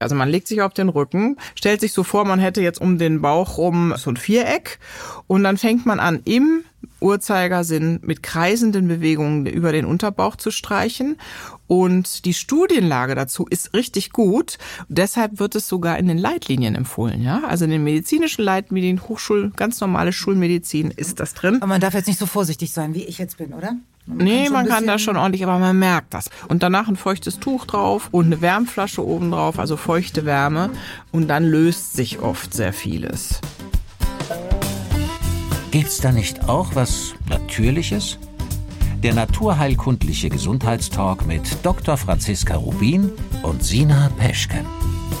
Also 0.00 0.14
man 0.14 0.28
legt 0.28 0.46
sich 0.46 0.62
auf 0.62 0.72
den 0.72 0.88
Rücken, 0.88 1.36
stellt 1.56 1.80
sich 1.80 1.92
so 1.92 2.04
vor, 2.04 2.24
man 2.24 2.38
hätte 2.38 2.62
jetzt 2.62 2.80
um 2.80 2.98
den 2.98 3.20
Bauch 3.20 3.58
rum 3.58 3.94
so 3.96 4.10
ein 4.10 4.16
Viereck 4.16 4.78
und 5.26 5.42
dann 5.42 5.56
fängt 5.56 5.86
man 5.86 5.98
an, 5.98 6.20
im 6.24 6.62
Uhrzeigersinn 7.00 7.98
mit 8.02 8.22
kreisenden 8.22 8.86
Bewegungen 8.86 9.46
über 9.46 9.72
den 9.72 9.84
Unterbauch 9.84 10.36
zu 10.36 10.52
streichen. 10.52 11.16
Und 11.66 12.24
die 12.24 12.34
Studienlage 12.34 13.16
dazu 13.16 13.46
ist 13.50 13.74
richtig 13.74 14.12
gut. 14.12 14.58
Deshalb 14.88 15.40
wird 15.40 15.56
es 15.56 15.66
sogar 15.68 15.98
in 15.98 16.06
den 16.06 16.18
Leitlinien 16.18 16.76
empfohlen, 16.76 17.20
ja. 17.20 17.42
Also 17.44 17.64
in 17.64 17.72
den 17.72 17.84
medizinischen 17.84 18.42
Leitlinien, 18.44 19.02
Hochschul, 19.08 19.52
ganz 19.56 19.80
normale 19.80 20.12
Schulmedizin 20.12 20.92
ist 20.92 21.18
das 21.18 21.34
drin. 21.34 21.56
Aber 21.56 21.66
man 21.66 21.80
darf 21.80 21.94
jetzt 21.94 22.06
nicht 22.06 22.18
so 22.18 22.26
vorsichtig 22.26 22.72
sein, 22.72 22.94
wie 22.94 23.04
ich 23.04 23.18
jetzt 23.18 23.36
bin, 23.38 23.52
oder? 23.52 23.74
Man 24.08 24.24
nee, 24.24 24.44
kann 24.44 24.52
man 24.54 24.66
kann 24.68 24.86
da 24.86 24.98
schon 24.98 25.18
ordentlich, 25.18 25.42
aber 25.44 25.58
man 25.58 25.78
merkt 25.78 26.14
das. 26.14 26.30
Und 26.48 26.62
danach 26.62 26.88
ein 26.88 26.96
feuchtes 26.96 27.40
Tuch 27.40 27.66
drauf 27.66 28.08
und 28.10 28.26
eine 28.26 28.40
Wärmflasche 28.40 29.06
oben 29.06 29.30
drauf, 29.30 29.58
also 29.58 29.76
feuchte 29.76 30.24
Wärme. 30.24 30.70
Und 31.12 31.28
dann 31.28 31.44
löst 31.44 31.92
sich 31.92 32.20
oft 32.20 32.54
sehr 32.54 32.72
vieles. 32.72 33.40
Gibt's 35.70 35.98
da 36.00 36.10
nicht 36.10 36.48
auch 36.48 36.74
was 36.74 37.14
Natürliches? 37.28 38.18
Der 39.02 39.14
naturheilkundliche 39.14 40.28
Gesundheitstalk 40.28 41.24
mit 41.24 41.64
Dr. 41.64 41.96
Franziska 41.96 42.56
Rubin 42.56 43.12
und 43.44 43.62
Sina 43.62 44.10
Peschke. 44.18 44.64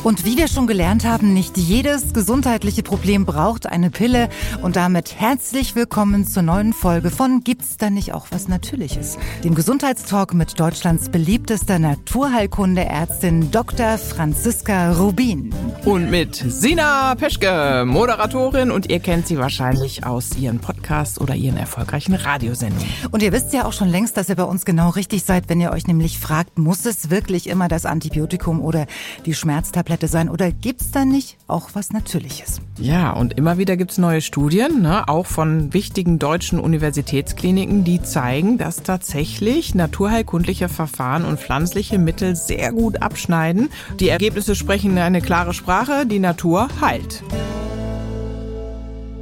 Und 0.04 0.24
wie 0.24 0.36
wir 0.36 0.46
schon 0.46 0.68
gelernt 0.68 1.04
haben, 1.04 1.34
nicht 1.34 1.56
jedes 1.56 2.12
gesundheitliche 2.12 2.84
Problem 2.84 3.26
braucht 3.26 3.66
eine 3.66 3.90
Pille. 3.90 4.28
Und 4.62 4.76
damit 4.76 5.18
herzlich 5.18 5.74
willkommen 5.74 6.24
zur 6.24 6.44
neuen 6.44 6.72
Folge 6.72 7.10
von 7.10 7.42
Gibt's 7.42 7.76
da 7.78 7.90
nicht 7.90 8.14
auch 8.14 8.28
was 8.30 8.46
Natürliches? 8.46 9.18
Dem 9.42 9.56
Gesundheitstalk 9.56 10.34
mit 10.34 10.60
Deutschlands 10.60 11.08
beliebtester 11.08 11.80
Naturheilkundeärztin 11.80 13.50
Dr. 13.50 13.98
Franziska 13.98 14.92
Rubin. 14.92 15.52
Und 15.84 16.10
mit 16.10 16.36
Sina 16.36 17.16
Peschke, 17.16 17.84
Moderatorin. 17.84 18.70
Und 18.70 18.88
ihr 18.90 19.00
kennt 19.00 19.26
sie 19.26 19.36
wahrscheinlich 19.38 20.06
aus 20.06 20.36
ihren 20.36 20.60
Podcasts 20.60 21.20
oder 21.20 21.34
ihren 21.34 21.56
erfolgreichen 21.56 22.14
Radiosendungen. 22.14 22.88
Und 23.10 23.22
ihr 23.22 23.32
wisst 23.32 23.52
ja 23.52 23.64
auch 23.68 23.72
schon 23.74 23.88
längst, 23.88 24.16
dass 24.16 24.30
ihr 24.30 24.36
bei 24.36 24.44
uns 24.44 24.64
genau 24.64 24.88
richtig 24.88 25.24
seid, 25.24 25.50
wenn 25.50 25.60
ihr 25.60 25.72
euch 25.72 25.86
nämlich 25.86 26.18
fragt, 26.18 26.58
muss 26.58 26.86
es 26.86 27.10
wirklich 27.10 27.48
immer 27.48 27.68
das 27.68 27.84
Antibiotikum 27.84 28.62
oder 28.62 28.86
die 29.26 29.34
Schmerztablette 29.34 29.98
Tablette 29.98 30.08
sein 30.08 30.28
oder 30.28 30.50
gibt 30.50 30.80
es 30.80 30.90
da 30.90 31.04
nicht 31.04 31.36
auch 31.46 31.70
was 31.74 31.92
Natürliches? 31.92 32.60
Ja, 32.78 33.12
und 33.12 33.34
immer 33.34 33.58
wieder 33.58 33.76
gibt 33.76 33.92
es 33.92 33.98
neue 33.98 34.20
Studien, 34.20 34.82
ne, 34.82 35.08
auch 35.08 35.26
von 35.26 35.74
wichtigen 35.74 36.18
deutschen 36.18 36.58
Universitätskliniken, 36.58 37.84
die 37.84 38.02
zeigen, 38.02 38.58
dass 38.58 38.82
tatsächlich 38.82 39.74
naturheilkundliche 39.74 40.68
Verfahren 40.68 41.24
und 41.24 41.38
pflanzliche 41.38 41.98
Mittel 41.98 42.36
sehr 42.36 42.72
gut 42.72 43.02
abschneiden. 43.02 43.68
Die 44.00 44.08
Ergebnisse 44.08 44.54
sprechen 44.54 44.96
eine 44.98 45.20
klare 45.20 45.52
Sprache, 45.52 46.06
die 46.06 46.20
Natur 46.20 46.68
heilt. 46.80 47.22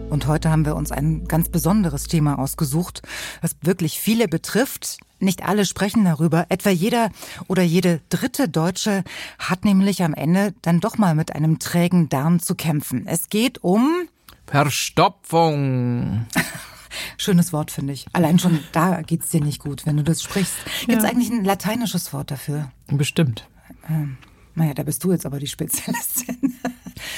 Und 0.08 0.26
heute 0.26 0.50
haben 0.50 0.64
wir 0.64 0.76
uns 0.76 0.92
ein 0.92 1.26
ganz 1.26 1.48
besonderes 1.48 2.04
Thema 2.04 2.38
ausgesucht, 2.38 3.02
das 3.42 3.56
wirklich 3.62 3.98
viele 3.98 4.28
betrifft, 4.28 4.98
nicht 5.18 5.44
alle 5.44 5.64
sprechen 5.64 6.04
darüber. 6.04 6.46
Etwa 6.48 6.70
jeder 6.70 7.10
oder 7.48 7.62
jede 7.62 8.00
dritte 8.08 8.48
Deutsche 8.48 9.02
hat 9.38 9.64
nämlich 9.64 10.02
am 10.02 10.14
Ende 10.14 10.54
dann 10.62 10.80
doch 10.80 10.96
mal 10.98 11.14
mit 11.14 11.34
einem 11.34 11.58
trägen 11.58 12.08
Darm 12.08 12.40
zu 12.40 12.54
kämpfen. 12.54 13.06
Es 13.06 13.28
geht 13.28 13.62
um 13.64 14.08
Verstopfung. 14.46 16.26
Schönes 17.18 17.52
Wort, 17.52 17.70
finde 17.70 17.92
ich. 17.92 18.06
Allein 18.12 18.38
schon 18.38 18.60
da 18.72 19.02
geht's 19.02 19.30
dir 19.30 19.42
nicht 19.42 19.60
gut, 19.60 19.86
wenn 19.86 19.96
du 19.96 20.04
das 20.04 20.22
sprichst. 20.22 20.54
Gibt's 20.86 21.04
ja. 21.04 21.10
eigentlich 21.10 21.30
ein 21.30 21.44
lateinisches 21.44 22.12
Wort 22.12 22.30
dafür? 22.30 22.70
Bestimmt. 22.86 23.48
Ähm, 23.88 24.18
naja, 24.54 24.72
da 24.72 24.84
bist 24.84 25.02
du 25.04 25.12
jetzt 25.12 25.26
aber 25.26 25.38
die 25.38 25.46
Spezialistin. 25.46 26.54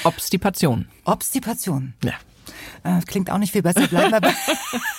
Obstipation. 0.03 0.87
Obstipation. 1.05 1.93
Ja. 2.03 2.13
Äh, 2.83 3.01
klingt 3.05 3.29
auch 3.29 3.37
nicht 3.37 3.51
viel 3.51 3.61
besser. 3.61 3.87
Bleiben 3.87 4.11
wir 4.11 4.21
bei, 4.21 4.33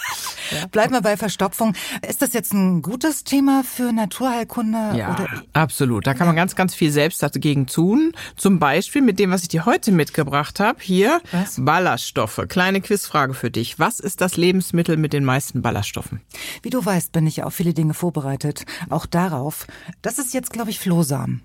bleiben 0.73 0.93
wir 0.93 1.01
bei 1.01 1.17
Verstopfung. 1.17 1.75
Ist 2.07 2.23
das 2.23 2.33
jetzt 2.33 2.53
ein 2.53 2.83
gutes 2.83 3.25
Thema 3.25 3.63
für 3.65 3.93
Naturheilkunde? 3.93 4.93
Ja, 4.97 5.15
oder? 5.15 5.29
absolut. 5.53 6.07
Da 6.07 6.15
kann 6.15 6.27
man 6.27 6.37
ganz, 6.37 6.57
ganz 6.57 6.75
viel 6.75 6.91
selbst 6.91 7.23
dagegen 7.23 7.67
tun. 7.67 8.13
Zum 8.37 8.59
Beispiel 8.59 9.03
mit 9.03 9.19
dem, 9.19 9.31
was 9.31 9.43
ich 9.43 9.49
dir 9.49 9.67
heute 9.67 9.93
mitgebracht 9.93 10.61
habe. 10.61 10.79
Hier 10.81 11.21
was? 11.33 11.57
Ballaststoffe. 11.59 12.43
Kleine 12.49 12.81
Quizfrage 12.81 13.35
für 13.35 13.51
dich. 13.51 13.79
Was 13.79 14.01
ist 14.01 14.21
das 14.21 14.37
Lebensmittel 14.37 14.97
mit 14.97 15.13
den 15.13 15.25
meisten 15.25 15.63
Ballaststoffen? 15.63 16.21
Wie 16.63 16.71
du 16.71 16.85
weißt, 16.85 17.13
bin 17.13 17.27
ich 17.27 17.43
auf 17.43 17.55
viele 17.55 17.75
Dinge 17.75 17.95
vorbereitet. 17.95 18.65
Auch 18.89 19.07
darauf. 19.07 19.67
Das 20.03 20.19
ist 20.19 20.35
jetzt, 20.35 20.53
glaube 20.53 20.71
ich, 20.71 20.79
Flohsamen. 20.79 21.43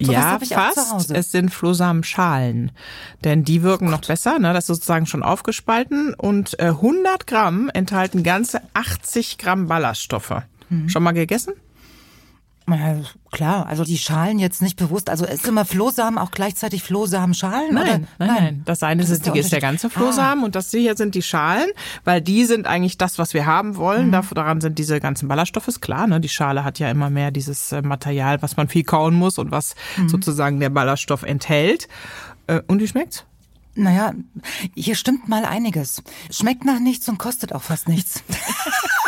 So 0.00 0.12
ja, 0.12 0.38
fast. 0.40 1.10
Es 1.10 1.30
sind 1.30 1.50
Flohsamenschalen, 1.50 2.72
denn 3.22 3.44
die 3.44 3.62
wirken 3.62 3.88
oh 3.88 3.90
noch 3.90 4.00
besser. 4.00 4.38
Ne? 4.38 4.52
Das 4.54 4.64
ist 4.64 4.68
sozusagen 4.68 5.06
schon 5.06 5.22
aufgespalten 5.22 6.14
und 6.14 6.58
äh, 6.58 6.66
100 6.66 7.26
Gramm 7.26 7.70
enthalten 7.74 8.22
ganze 8.22 8.62
80 8.72 9.36
Gramm 9.36 9.66
Ballaststoffe. 9.66 10.42
Mhm. 10.70 10.88
Schon 10.88 11.02
mal 11.02 11.12
gegessen? 11.12 11.52
Ja, 12.68 12.96
klar, 13.32 13.66
also 13.66 13.82
die 13.82 13.98
Schalen 13.98 14.38
jetzt 14.38 14.62
nicht 14.62 14.76
bewusst. 14.76 15.10
Also 15.10 15.24
ist 15.24 15.46
immer 15.46 15.64
Flohsamen 15.64 16.18
auch 16.18 16.30
gleichzeitig 16.30 16.82
Flohsamenschalen? 16.82 17.74
Nein, 17.74 18.06
nein, 18.18 18.28
nein, 18.28 18.62
Das 18.64 18.82
eine 18.82 19.02
das 19.02 19.10
ist, 19.10 19.26
der, 19.26 19.34
ist 19.34 19.52
der 19.52 19.60
ganze 19.60 19.90
Flohsamen 19.90 20.44
ah. 20.44 20.46
und 20.46 20.54
das 20.54 20.70
hier 20.70 20.96
sind 20.96 21.14
die 21.14 21.22
Schalen, 21.22 21.68
weil 22.04 22.20
die 22.20 22.44
sind 22.44 22.66
eigentlich 22.66 22.96
das, 22.96 23.18
was 23.18 23.34
wir 23.34 23.46
haben 23.46 23.76
wollen. 23.76 24.08
Mhm. 24.08 24.22
Daran 24.34 24.60
sind 24.60 24.78
diese 24.78 25.00
ganzen 25.00 25.26
Ballaststoffe, 25.26 25.66
ist 25.66 25.80
klar. 25.80 26.06
Ne? 26.06 26.20
Die 26.20 26.28
Schale 26.28 26.62
hat 26.62 26.78
ja 26.78 26.90
immer 26.90 27.10
mehr 27.10 27.30
dieses 27.32 27.72
äh, 27.72 27.82
Material, 27.82 28.40
was 28.42 28.56
man 28.56 28.68
viel 28.68 28.84
kauen 28.84 29.14
muss 29.14 29.38
und 29.38 29.50
was 29.50 29.74
mhm. 29.96 30.08
sozusagen 30.08 30.60
der 30.60 30.70
Ballaststoff 30.70 31.24
enthält. 31.24 31.88
Äh, 32.46 32.60
und 32.68 32.80
wie 32.80 32.88
schmeckt's? 32.88 33.24
Naja, 33.74 34.12
hier 34.74 34.94
stimmt 34.94 35.28
mal 35.28 35.44
einiges. 35.44 36.02
Schmeckt 36.30 36.64
nach 36.64 36.80
nichts 36.80 37.08
und 37.08 37.18
kostet 37.18 37.52
auch 37.52 37.62
fast 37.62 37.88
nichts. 37.88 38.22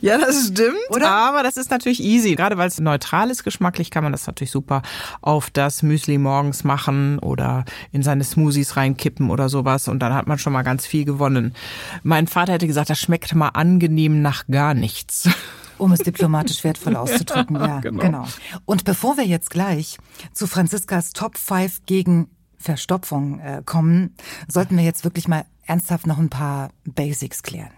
Ja, 0.00 0.18
das 0.18 0.48
stimmt. 0.48 0.76
Oder? 0.90 1.10
Aber 1.10 1.42
das 1.42 1.56
ist 1.56 1.70
natürlich 1.70 2.00
easy. 2.00 2.34
Gerade 2.34 2.56
weil 2.56 2.68
es 2.68 2.78
neutral 2.78 3.30
ist 3.30 3.44
geschmacklich, 3.44 3.90
kann 3.90 4.02
man 4.02 4.12
das 4.12 4.26
natürlich 4.26 4.50
super 4.50 4.82
auf 5.20 5.50
das 5.50 5.82
Müsli 5.82 6.18
morgens 6.18 6.64
machen 6.64 7.18
oder 7.18 7.64
in 7.92 8.02
seine 8.02 8.24
Smoothies 8.24 8.76
reinkippen 8.76 9.30
oder 9.30 9.48
sowas. 9.48 9.88
Und 9.88 10.00
dann 10.00 10.14
hat 10.14 10.26
man 10.26 10.38
schon 10.38 10.52
mal 10.52 10.62
ganz 10.62 10.86
viel 10.86 11.04
gewonnen. 11.04 11.54
Mein 12.02 12.26
Vater 12.26 12.54
hätte 12.54 12.66
gesagt, 12.66 12.90
das 12.90 12.98
schmeckt 12.98 13.34
mal 13.34 13.48
angenehm 13.48 14.22
nach 14.22 14.46
gar 14.46 14.74
nichts. 14.74 15.28
Um 15.78 15.92
es 15.92 16.00
diplomatisch 16.00 16.64
wertvoll 16.64 16.96
auszudrücken, 16.96 17.54
ja, 17.54 17.66
ja 17.66 17.78
genau. 17.78 18.02
genau. 18.02 18.28
Und 18.64 18.82
bevor 18.82 19.16
wir 19.16 19.24
jetzt 19.24 19.50
gleich 19.50 19.96
zu 20.32 20.48
Franziskas 20.48 21.12
Top 21.12 21.38
5 21.38 21.86
gegen 21.86 22.28
Verstopfung 22.56 23.38
äh, 23.38 23.62
kommen, 23.64 24.16
sollten 24.48 24.76
wir 24.76 24.82
jetzt 24.82 25.04
wirklich 25.04 25.28
mal 25.28 25.44
ernsthaft 25.66 26.08
noch 26.08 26.18
ein 26.18 26.30
paar 26.30 26.70
Basics 26.84 27.44
klären. 27.44 27.70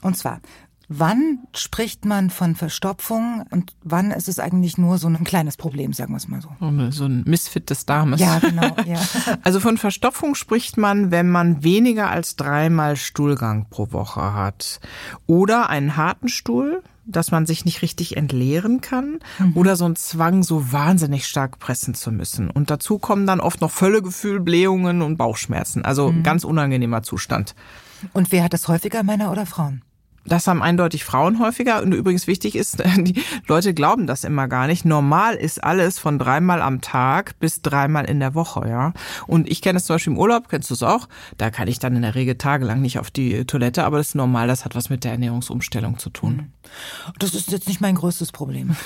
Und 0.00 0.16
zwar, 0.16 0.40
Wann 0.92 1.38
spricht 1.54 2.04
man 2.04 2.30
von 2.30 2.56
Verstopfung 2.56 3.44
und 3.50 3.76
wann 3.84 4.10
ist 4.10 4.28
es 4.28 4.40
eigentlich 4.40 4.76
nur 4.76 4.98
so 4.98 5.06
ein 5.06 5.22
kleines 5.22 5.56
Problem, 5.56 5.92
sagen 5.92 6.12
wir 6.12 6.16
es 6.16 6.26
mal 6.26 6.42
so? 6.42 6.48
So 6.90 7.04
ein 7.04 7.22
Missfit 7.26 7.70
des 7.70 7.86
Darmes. 7.86 8.20
Ja, 8.20 8.40
genau. 8.40 8.74
Ja. 8.84 8.98
Also 9.44 9.60
von 9.60 9.78
Verstopfung 9.78 10.34
spricht 10.34 10.78
man, 10.78 11.12
wenn 11.12 11.30
man 11.30 11.62
weniger 11.62 12.10
als 12.10 12.34
dreimal 12.34 12.96
Stuhlgang 12.96 13.66
pro 13.70 13.92
Woche 13.92 14.34
hat. 14.34 14.80
Oder 15.28 15.70
einen 15.70 15.96
harten 15.96 16.28
Stuhl, 16.28 16.82
dass 17.06 17.30
man 17.30 17.46
sich 17.46 17.64
nicht 17.64 17.82
richtig 17.82 18.16
entleeren 18.16 18.80
kann 18.80 19.20
mhm. 19.38 19.56
oder 19.56 19.76
so 19.76 19.84
ein 19.84 19.94
Zwang, 19.94 20.42
so 20.42 20.72
wahnsinnig 20.72 21.28
stark 21.28 21.60
pressen 21.60 21.94
zu 21.94 22.10
müssen. 22.10 22.50
Und 22.50 22.68
dazu 22.68 22.98
kommen 22.98 23.28
dann 23.28 23.38
oft 23.38 23.60
noch 23.60 23.70
Völlegefühl, 23.70 24.40
Blähungen 24.40 25.02
und 25.02 25.18
Bauchschmerzen. 25.18 25.84
Also 25.84 26.10
mhm. 26.10 26.24
ganz 26.24 26.42
unangenehmer 26.42 27.04
Zustand. 27.04 27.54
Und 28.12 28.32
wer 28.32 28.42
hat 28.42 28.54
das 28.54 28.66
häufiger, 28.66 29.04
Männer 29.04 29.30
oder 29.30 29.46
Frauen? 29.46 29.82
Das 30.30 30.46
haben 30.46 30.62
eindeutig 30.62 31.04
Frauen 31.04 31.40
häufiger. 31.40 31.82
Und 31.82 31.92
übrigens 31.92 32.28
wichtig 32.28 32.54
ist, 32.54 32.78
die 32.98 33.20
Leute 33.48 33.74
glauben 33.74 34.06
das 34.06 34.22
immer 34.22 34.46
gar 34.46 34.68
nicht. 34.68 34.84
Normal 34.84 35.34
ist 35.34 35.62
alles 35.62 35.98
von 35.98 36.20
dreimal 36.20 36.62
am 36.62 36.80
Tag 36.80 37.38
bis 37.40 37.62
dreimal 37.62 38.04
in 38.04 38.20
der 38.20 38.34
Woche, 38.34 38.68
ja. 38.68 38.92
Und 39.26 39.50
ich 39.50 39.60
kenne 39.60 39.78
es 39.78 39.86
zum 39.86 39.94
Beispiel 39.96 40.12
im 40.12 40.18
Urlaub, 40.18 40.48
kennst 40.48 40.70
du 40.70 40.74
es 40.74 40.84
auch? 40.84 41.08
Da 41.36 41.50
kann 41.50 41.66
ich 41.66 41.80
dann 41.80 41.96
in 41.96 42.02
der 42.02 42.14
Regel 42.14 42.36
tagelang 42.36 42.80
nicht 42.80 43.00
auf 43.00 43.10
die 43.10 43.44
Toilette, 43.44 43.82
aber 43.84 43.98
das 43.98 44.10
ist 44.10 44.14
normal, 44.14 44.46
das 44.46 44.64
hat 44.64 44.76
was 44.76 44.88
mit 44.88 45.02
der 45.02 45.12
Ernährungsumstellung 45.12 45.98
zu 45.98 46.10
tun. 46.10 46.52
Das 47.18 47.34
ist 47.34 47.50
jetzt 47.50 47.68
nicht 47.68 47.80
mein 47.80 47.94
größtes 47.94 48.32
Problem. 48.32 48.76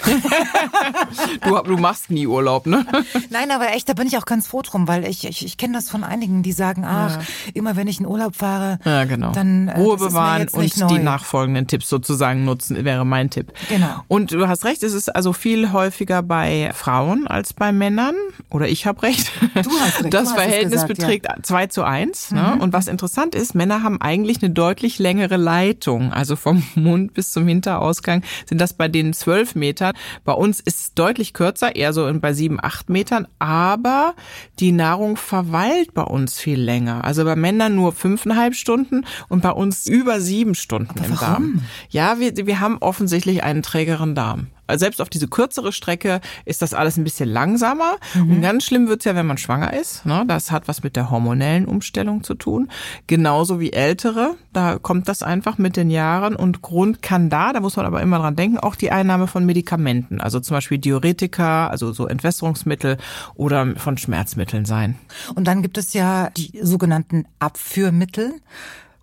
du, 1.43 1.59
du, 1.63 1.77
machst 1.77 2.11
nie 2.11 2.27
Urlaub, 2.27 2.67
ne? 2.67 2.87
Nein, 3.31 3.51
aber 3.51 3.73
echt, 3.75 3.89
da 3.89 3.95
bin 3.95 4.07
ich 4.07 4.17
auch 4.19 4.27
ganz 4.27 4.47
froh 4.47 4.63
drum, 4.63 4.89
weil 4.89 5.07
ich, 5.07 5.27
ich, 5.27 5.45
ich 5.45 5.57
kenne 5.57 5.75
das 5.75 5.91
von 5.91 6.05
einigen, 6.05 6.43
die 6.43 6.53
sagen, 6.53 6.85
ach, 6.85 7.17
ja. 7.17 7.23
immer 7.55 7.77
wenn 7.77 7.87
ich 7.87 8.01
in 8.01 8.07
Urlaub 8.07 8.37
fahre, 8.37 8.79
ja, 8.85 9.05
genau. 9.05 9.33
dann 9.33 9.69
äh, 9.69 9.79
Ruhe 9.79 9.97
bewahren 9.97 10.49
und 10.49 10.77
neu. 10.77 10.87
die 10.89 10.99
nachfolgenden 10.99 11.67
Tipps 11.67 11.89
sozusagen 11.89 12.45
nutzen, 12.45 12.85
wäre 12.85 13.05
mein 13.05 13.31
Tipp. 13.31 13.53
Genau. 13.69 14.03
Und 14.09 14.33
du 14.33 14.49
hast 14.49 14.65
recht, 14.65 14.83
es 14.83 14.93
ist 14.93 15.15
also 15.15 15.33
viel 15.33 15.73
häufiger 15.73 16.23
bei 16.23 16.71
Frauen 16.75 17.27
als 17.27 17.53
bei 17.53 17.73
Männern. 17.73 18.15
Oder 18.51 18.69
ich 18.69 18.87
habe 18.87 19.03
recht. 19.03 19.31
Du 19.55 19.71
hast 19.81 20.03
recht. 20.05 20.15
Das 20.15 20.33
Verhältnis 20.33 20.83
gesagt, 20.83 20.97
beträgt 20.97 21.27
ja. 21.27 21.43
2 21.43 21.67
zu 21.67 21.83
1. 21.83 22.33
Ne? 22.33 22.53
Mhm. 22.55 22.61
Und 22.61 22.73
was 22.73 22.87
interessant 22.87 23.35
ist, 23.35 23.55
Männer 23.55 23.83
haben 23.83 24.01
eigentlich 24.01 24.43
eine 24.43 24.53
deutlich 24.53 24.99
längere 24.99 25.37
Leitung, 25.37 26.13
also 26.13 26.37
vom 26.37 26.63
Mund 26.75 27.15
bis 27.15 27.33
zum 27.33 27.47
Unterausgang, 27.75 28.23
sind 28.47 28.61
das 28.61 28.73
bei 28.73 28.89
denen 28.89 29.13
zwölf 29.13 29.55
Meter. 29.55 29.93
Bei 30.25 30.33
uns 30.33 30.61
ist 30.61 30.81
es 30.81 30.95
deutlich 30.95 31.33
kürzer, 31.33 31.75
eher 31.75 31.93
so 31.93 32.11
bei 32.21 32.33
sieben, 32.33 32.59
acht 32.63 32.89
Metern, 32.89 33.27
aber 33.39 34.15
die 34.61 34.73
Nahrung 34.73 35.17
verweilt 35.17 35.95
bei 35.95 36.03
uns 36.03 36.39
viel 36.39 36.61
länger. 36.61 37.05
Also 37.05 37.25
bei 37.25 37.37
Männern 37.37 37.75
nur 37.75 37.93
fünfeinhalb 37.93 38.55
Stunden 38.55 39.05
und 39.29 39.43
bei 39.43 39.51
uns 39.51 39.87
über 39.87 40.21
sieben 40.21 40.55
Stunden 40.55 40.99
aber 40.99 41.07
im 41.07 41.21
warum? 41.21 41.21
Darm. 41.21 41.61
Ja, 41.91 42.21
wir, 42.21 42.47
wir 42.47 42.61
haben 42.61 42.79
offensichtlich 42.79 43.43
einen 43.43 43.63
trägeren 43.63 44.15
Darm. 44.15 44.49
Also 44.67 44.85
selbst 44.85 45.01
auf 45.01 45.09
diese 45.09 45.29
kürzere 45.29 45.73
Strecke 45.73 46.21
ist 46.45 46.63
das 46.63 46.75
alles 46.75 46.97
ein 46.97 47.05
bisschen 47.05 47.29
langsamer. 47.29 47.97
Und 48.15 48.41
ganz 48.41 48.65
schlimm 48.65 48.89
wird's 48.89 49.05
ja, 49.05 49.15
wenn 49.15 49.27
man 49.27 49.39
schwanger 49.39 49.73
ist. 49.73 50.07
Ne? 50.07 50.25
Das 50.27 50.51
hat 50.51 50.69
was 50.69 50.83
mit 50.83 50.97
der 50.97 51.11
hormonellen 51.11 51.67
Umstellung 51.67 52.23
zu 52.23 52.35
tun. 52.35 52.71
Genauso 53.07 53.61
wie 53.61 53.73
ältere. 53.73 54.37
Da 54.53 54.79
kommt 54.79 55.09
das 55.09 55.23
einfach 55.23 55.59
mit 55.59 55.77
den 55.77 55.91
Jahren. 55.91 56.37
Und 56.37 56.63
Grund 56.63 57.03
kann 57.03 57.31
da, 57.31 57.53
da 57.53 57.61
muss 57.61 57.77
man 57.77 57.87
aber 57.87 58.03
immer 58.03 58.19
dran 58.19 58.37
denken, 58.37 58.59
auch 58.59 58.75
die 58.75 58.91
Einnahme 58.91 59.27
von 59.27 59.45
Medikamenten. 59.45 60.21
Also 60.21 60.41
zum 60.41 60.57
Beispiel 60.57 60.79
Diuretika, 60.79 61.69
also 61.69 61.93
so 61.93 62.07
Entwässerungsmittel 62.07 62.97
oder 63.35 63.75
von 63.77 63.99
Schmerzmitteln 63.99 64.65
sein. 64.65 64.97
Und 65.35 65.45
dann 65.47 65.63
gibt 65.63 65.79
es 65.79 65.93
ja 65.93 66.31
die 66.31 66.61
sogenannten 66.63 67.27
Abführmittel. 67.39 68.35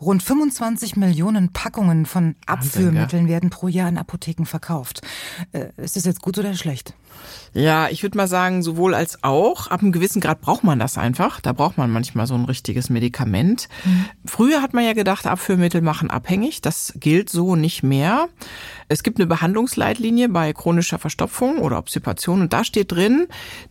Rund 0.01 0.23
25 0.23 0.95
Millionen 0.95 1.53
Packungen 1.53 2.07
von 2.07 2.35
Abführmitteln 2.47 3.27
werden 3.27 3.51
pro 3.51 3.67
Jahr 3.67 3.87
in 3.87 3.99
Apotheken 3.99 4.45
verkauft. 4.45 5.01
Äh, 5.51 5.67
ist 5.77 5.95
das 5.95 6.05
jetzt 6.05 6.21
gut 6.21 6.39
oder 6.39 6.55
schlecht? 6.55 6.95
Ja, 7.53 7.89
ich 7.89 8.01
würde 8.01 8.17
mal 8.17 8.27
sagen, 8.27 8.63
sowohl 8.63 8.95
als 8.95 9.23
auch. 9.23 9.67
Ab 9.67 9.81
einem 9.81 9.91
gewissen 9.91 10.21
Grad 10.21 10.41
braucht 10.41 10.63
man 10.63 10.79
das 10.79 10.97
einfach. 10.97 11.41
Da 11.41 11.53
braucht 11.53 11.77
man 11.77 11.91
manchmal 11.91 12.25
so 12.25 12.33
ein 12.33 12.45
richtiges 12.45 12.89
Medikament. 12.89 13.67
Mhm. 13.83 14.05
Früher 14.25 14.61
hat 14.61 14.73
man 14.73 14.85
ja 14.85 14.93
gedacht, 14.93 15.27
Abführmittel 15.27 15.81
machen 15.81 16.09
abhängig. 16.09 16.61
Das 16.61 16.93
gilt 16.95 17.29
so 17.29 17.55
nicht 17.55 17.83
mehr. 17.83 18.29
Es 18.87 19.03
gibt 19.03 19.19
eine 19.19 19.27
Behandlungsleitlinie 19.27 20.29
bei 20.29 20.51
chronischer 20.53 20.99
Verstopfung 20.99 21.59
oder 21.59 21.77
Obstipation 21.77 22.41
und 22.41 22.51
da 22.51 22.63
steht 22.65 22.91
drin, 22.91 23.27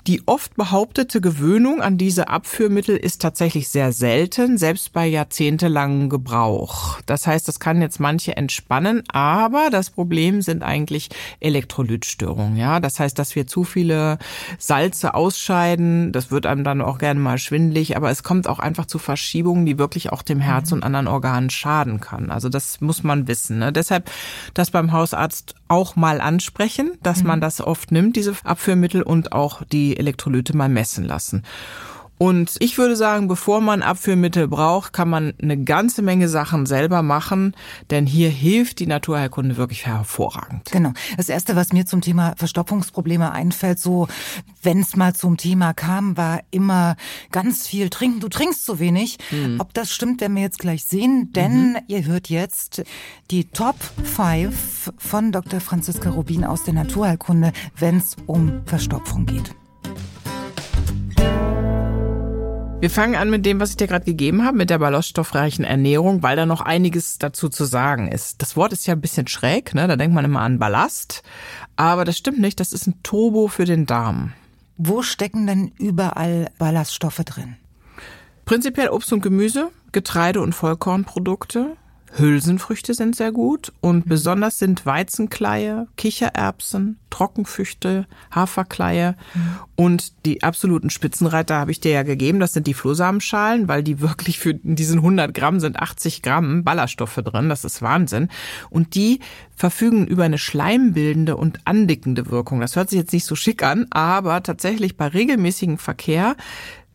die 0.06 0.23
oft 0.26 0.56
behauptete 0.56 1.21
Gewöhnung 1.21 1.83
an 1.83 1.99
diese 1.99 2.29
Abführmittel 2.29 2.97
ist 2.97 3.21
tatsächlich 3.21 3.69
sehr 3.69 3.93
selten, 3.93 4.56
selbst 4.56 4.94
bei 4.94 5.06
jahrzehntelangem 5.06 6.09
Gebrauch. 6.21 7.01
Das 7.07 7.27
heißt, 7.27 7.49
das 7.49 7.61
kann 7.61 7.81
jetzt 7.81 7.99
manche 7.99 8.37
entspannen, 8.37 9.03
aber 9.09 9.71
das 9.71 9.89
Problem 9.89 10.43
sind 10.43 10.63
eigentlich 10.63 11.09
Elektrolytstörungen. 11.41 12.57
Ja, 12.59 12.79
das 12.79 13.01
heißt, 13.01 13.19
dass 13.19 13.35
wir 13.35 13.47
zu 13.47 13.65
viele 13.65 14.19
Salze 14.59 15.15
ausscheiden. 15.15 16.13
Das 16.13 16.31
wird 16.31 16.45
einem 16.45 16.63
dann 16.63 16.83
auch 16.83 16.99
gerne 16.99 17.19
mal 17.19 17.39
schwindlig, 17.39 17.97
aber 17.97 18.11
es 18.11 18.23
kommt 18.23 18.49
auch 18.49 18.59
einfach 18.59 18.85
zu 18.85 18.99
Verschiebungen, 18.99 19.65
die 19.65 19.79
wirklich 19.79 20.13
auch 20.13 20.21
dem 20.21 20.41
Herz 20.41 20.73
und 20.73 20.85
anderen 20.85 21.09
Organen 21.09 21.49
schaden 21.49 22.01
kann. 22.01 22.31
Also 22.31 22.51
das 22.51 22.83
muss 22.83 23.03
man 23.03 23.27
wissen. 23.27 23.59
Ne? 23.59 23.73
Deshalb 23.73 24.11
das 24.53 24.71
beim 24.71 24.93
Hausarzt 24.93 25.55
auch 25.69 25.97
mal 25.97 26.21
ansprechen, 26.21 26.93
dass 27.03 27.23
man 27.23 27.41
das 27.41 27.63
oft 27.63 27.93
nimmt, 27.93 28.17
diese 28.17 28.35
Abführmittel 28.45 29.03
und 29.03 29.33
auch 29.33 29.63
die 29.73 29.97
Elektrolyte 29.97 30.55
mal 30.55 30.69
messen 30.69 31.05
lassen. 31.05 31.45
Und 32.23 32.57
ich 32.59 32.77
würde 32.77 32.97
sagen, 32.97 33.29
bevor 33.29 33.63
man 33.63 33.81
Abführmittel 33.81 34.47
braucht, 34.47 34.93
kann 34.93 35.09
man 35.09 35.33
eine 35.41 35.57
ganze 35.57 36.03
Menge 36.03 36.29
Sachen 36.29 36.67
selber 36.67 37.01
machen, 37.01 37.57
denn 37.89 38.05
hier 38.05 38.29
hilft 38.29 38.81
die 38.81 38.87
Naturheilkunde 38.87 39.57
wirklich 39.57 39.87
hervorragend. 39.87 40.71
Genau. 40.71 40.93
Das 41.17 41.31
erste, 41.31 41.57
was 41.57 41.73
mir 41.73 41.87
zum 41.87 42.03
Thema 42.03 42.35
Verstopfungsprobleme 42.37 43.33
einfällt, 43.33 43.79
so 43.79 44.07
wenn 44.63 44.81
es 44.81 44.97
mal 44.97 45.15
zum 45.15 45.39
Thema 45.39 45.73
kam, 45.73 46.19
war 46.19 46.43
immer 46.51 46.97
ganz 47.33 47.67
viel 47.67 47.89
trinken. 47.89 48.21
Du 48.21 48.29
trinkst 48.29 48.67
zu 48.67 48.79
wenig. 48.79 49.17
Mhm. 49.31 49.59
Ob 49.59 49.73
das 49.73 49.91
stimmt, 49.91 50.21
werden 50.21 50.37
wir 50.37 50.43
jetzt 50.43 50.59
gleich 50.59 50.85
sehen, 50.85 51.33
denn 51.33 51.71
mhm. 51.71 51.79
ihr 51.87 52.05
hört 52.05 52.29
jetzt 52.29 52.83
die 53.31 53.47
Top 53.47 53.77
5 54.05 54.93
von 54.99 55.33
Dr. 55.33 55.61
Franziska 55.61 56.11
Rubin 56.11 56.45
aus 56.45 56.65
der 56.65 56.75
Naturheilkunde, 56.75 57.55
wenn 57.79 57.97
es 57.97 58.17
um 58.27 58.61
Verstopfung 58.67 59.25
geht. 59.25 59.55
Wir 62.81 62.88
fangen 62.88 63.15
an 63.15 63.29
mit 63.29 63.44
dem, 63.44 63.61
was 63.61 63.71
ich 63.71 63.77
dir 63.77 63.88
gerade 63.88 64.06
gegeben 64.06 64.43
habe, 64.43 64.56
mit 64.56 64.71
der 64.71 64.79
ballaststoffreichen 64.79 65.67
Ernährung, 65.67 66.23
weil 66.23 66.35
da 66.35 66.47
noch 66.47 66.62
einiges 66.62 67.19
dazu 67.19 67.50
zu 67.50 67.67
sagen 67.67 68.09
ist. 68.09 68.41
Das 68.41 68.56
Wort 68.56 68.73
ist 68.73 68.87
ja 68.87 68.94
ein 68.94 69.03
bisschen 69.03 69.27
schräg, 69.27 69.75
ne? 69.75 69.87
da 69.87 69.97
denkt 69.97 70.15
man 70.15 70.25
immer 70.25 70.41
an 70.41 70.59
Ballast, 70.59 71.23
aber 71.77 72.06
das 72.06 72.17
stimmt 72.17 72.38
nicht, 72.38 72.59
das 72.59 72.73
ist 72.73 72.87
ein 72.87 73.03
Turbo 73.03 73.49
für 73.49 73.67
den 73.67 73.85
Darm. 73.85 74.32
Wo 74.79 75.03
stecken 75.03 75.47
denn 75.47 75.73
überall 75.79 76.50
Ballaststoffe 76.56 77.23
drin? 77.23 77.56
Prinzipiell 78.47 78.88
Obst 78.88 79.12
und 79.12 79.21
Gemüse, 79.21 79.69
Getreide 79.93 80.41
und 80.41 80.55
Vollkornprodukte, 80.55 81.76
Hülsenfrüchte 82.12 82.95
sind 82.95 83.15
sehr 83.15 83.31
gut 83.31 83.73
und 83.81 84.09
besonders 84.09 84.59
sind 84.59 84.85
Weizenkleie, 84.85 85.87
Kichererbsen, 85.97 86.99
Trockenfrüchte, 87.09 88.07
Haferkleie 88.31 89.17
mhm. 89.35 89.59
und 89.77 90.27
die 90.27 90.43
absoluten 90.43 90.91
Spitzenreiter 90.91 91.57
habe 91.57 91.71
ich 91.71 91.81
dir 91.81 91.93
ja 91.93 92.03
gegeben. 92.03 92.41
Das 92.41 92.53
sind 92.53 92.67
die 92.67 92.75
Flohsamenschalen, 92.75 93.69
weil 93.69 93.83
die 93.83 94.01
wirklich 94.01 94.39
für 94.39 94.55
diesen 94.55 94.99
100 94.99 95.33
Gramm 95.33 95.61
sind 95.61 95.79
80 95.79 96.23
Gramm 96.23 96.65
Ballaststoffe 96.65 97.21
drin. 97.25 97.49
Das 97.49 97.65
ist 97.65 97.81
Wahnsinn. 97.81 98.29
Und 98.71 98.95
die 98.95 99.21
verfügen 99.55 100.07
über 100.07 100.25
eine 100.25 100.39
schleimbildende 100.39 101.37
und 101.37 101.61
andickende 101.65 102.31
Wirkung. 102.31 102.61
Das 102.61 102.77
hört 102.77 102.91
sich 102.91 102.99
jetzt 102.99 103.12
nicht 103.12 103.25
so 103.25 103.37
schick 103.37 103.62
an, 103.62 103.87
aber 103.91 104.43
tatsächlich 104.43 104.97
bei 104.97 105.07
regelmäßigem 105.07 105.79
Verkehr 105.79 106.37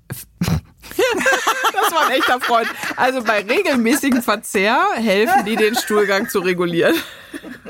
das 1.81 1.91
war 1.91 2.07
ein 2.07 2.11
echter 2.11 2.39
Freund. 2.39 2.67
Also 2.95 3.23
bei 3.23 3.41
regelmäßigem 3.41 4.21
Verzehr 4.21 4.79
helfen 4.95 5.45
die, 5.45 5.55
den 5.55 5.75
Stuhlgang 5.75 6.29
zu 6.29 6.39
regulieren. 6.39 6.95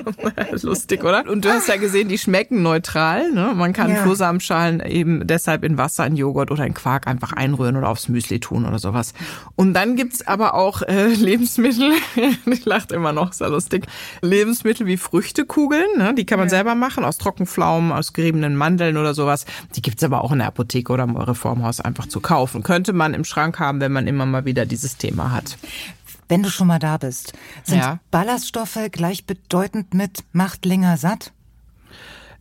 Lustig, 0.62 1.04
oder? 1.04 1.30
Und 1.30 1.46
du 1.46 1.50
hast 1.50 1.68
ja 1.68 1.78
gesehen, 1.78 2.10
die 2.10 2.18
schmecken 2.18 2.62
neutral. 2.62 3.32
Ne? 3.32 3.54
Man 3.56 3.74
kann 3.74 3.90
ja. 3.90 3.98
Flohsamenschalen 3.98 4.80
eben 4.82 5.26
deshalb 5.26 5.64
in 5.64 5.78
Wasser, 5.78 6.06
in 6.06 6.16
Joghurt 6.16 6.52
oder 6.52 6.66
in 6.66 6.74
Quark 6.74 7.08
einfach 7.08 7.34
einrühren 7.34 7.76
oder 7.76 7.90
aufs 7.90 8.10
Müsli 8.10 8.40
tun 8.40 8.66
oder 8.66 8.80
sowas. 8.80 9.14
Und 9.56 9.74
dann 9.74 9.96
gibt's 9.96 10.26
aber 10.28 10.54
auch 10.54 10.82
äh, 10.82 11.08
Lebensmittel, 11.08 11.94
ich 12.46 12.66
lacht 12.66 12.92
immer 12.92 13.14
noch, 13.14 13.34
sehr 13.34 13.50
lustig, 13.50 13.86
Lebensmittel 14.22 14.86
wie 14.86 14.98
Früchtekugeln, 14.98 15.98
ne? 15.98 16.14
die 16.14 16.26
kann 16.26 16.40
man 16.40 16.48
ja. 16.48 16.52
selber 16.52 16.76
machen, 16.76 17.06
aus 17.06 17.18
Trockenpflaumen, 17.18 17.92
aus 17.92 18.14
geriebenen 18.14 18.56
Mandeln 18.56 18.98
oder 18.98 19.14
sowas. 19.14 19.46
Die 19.76 19.82
gibt's 19.82 20.04
aber 20.04 20.24
auch 20.24 20.32
in 20.32 20.40
der 20.40 20.48
Apotheke 20.48 20.92
oder 20.92 21.04
im 21.04 21.16
Reformhaus 21.16 21.80
einfach 21.80 22.08
zu 22.08 22.20
kaufen. 22.20 22.64
Könnte 22.64 22.94
man 22.94 23.14
im 23.14 23.24
Schrank 23.24 23.60
haben, 23.60 23.80
wenn 23.80 23.92
man 23.96 24.06
immer 24.08 24.28
mal 24.28 24.46
wieder 24.46 24.68
dieses 24.68 24.98
Thema 24.98 25.32
hat. 25.32 25.58
Wenn 26.28 26.44
du 26.44 26.50
schon 26.50 26.68
mal 26.68 26.80
da 26.80 26.98
bist, 26.98 27.34
sind 27.64 27.80
ja. 27.80 28.00
Ballaststoffe 28.12 28.80
gleichbedeutend 28.92 29.94
mit 29.94 30.24
macht 30.32 30.66
länger 30.66 30.98
satt? 30.98 31.32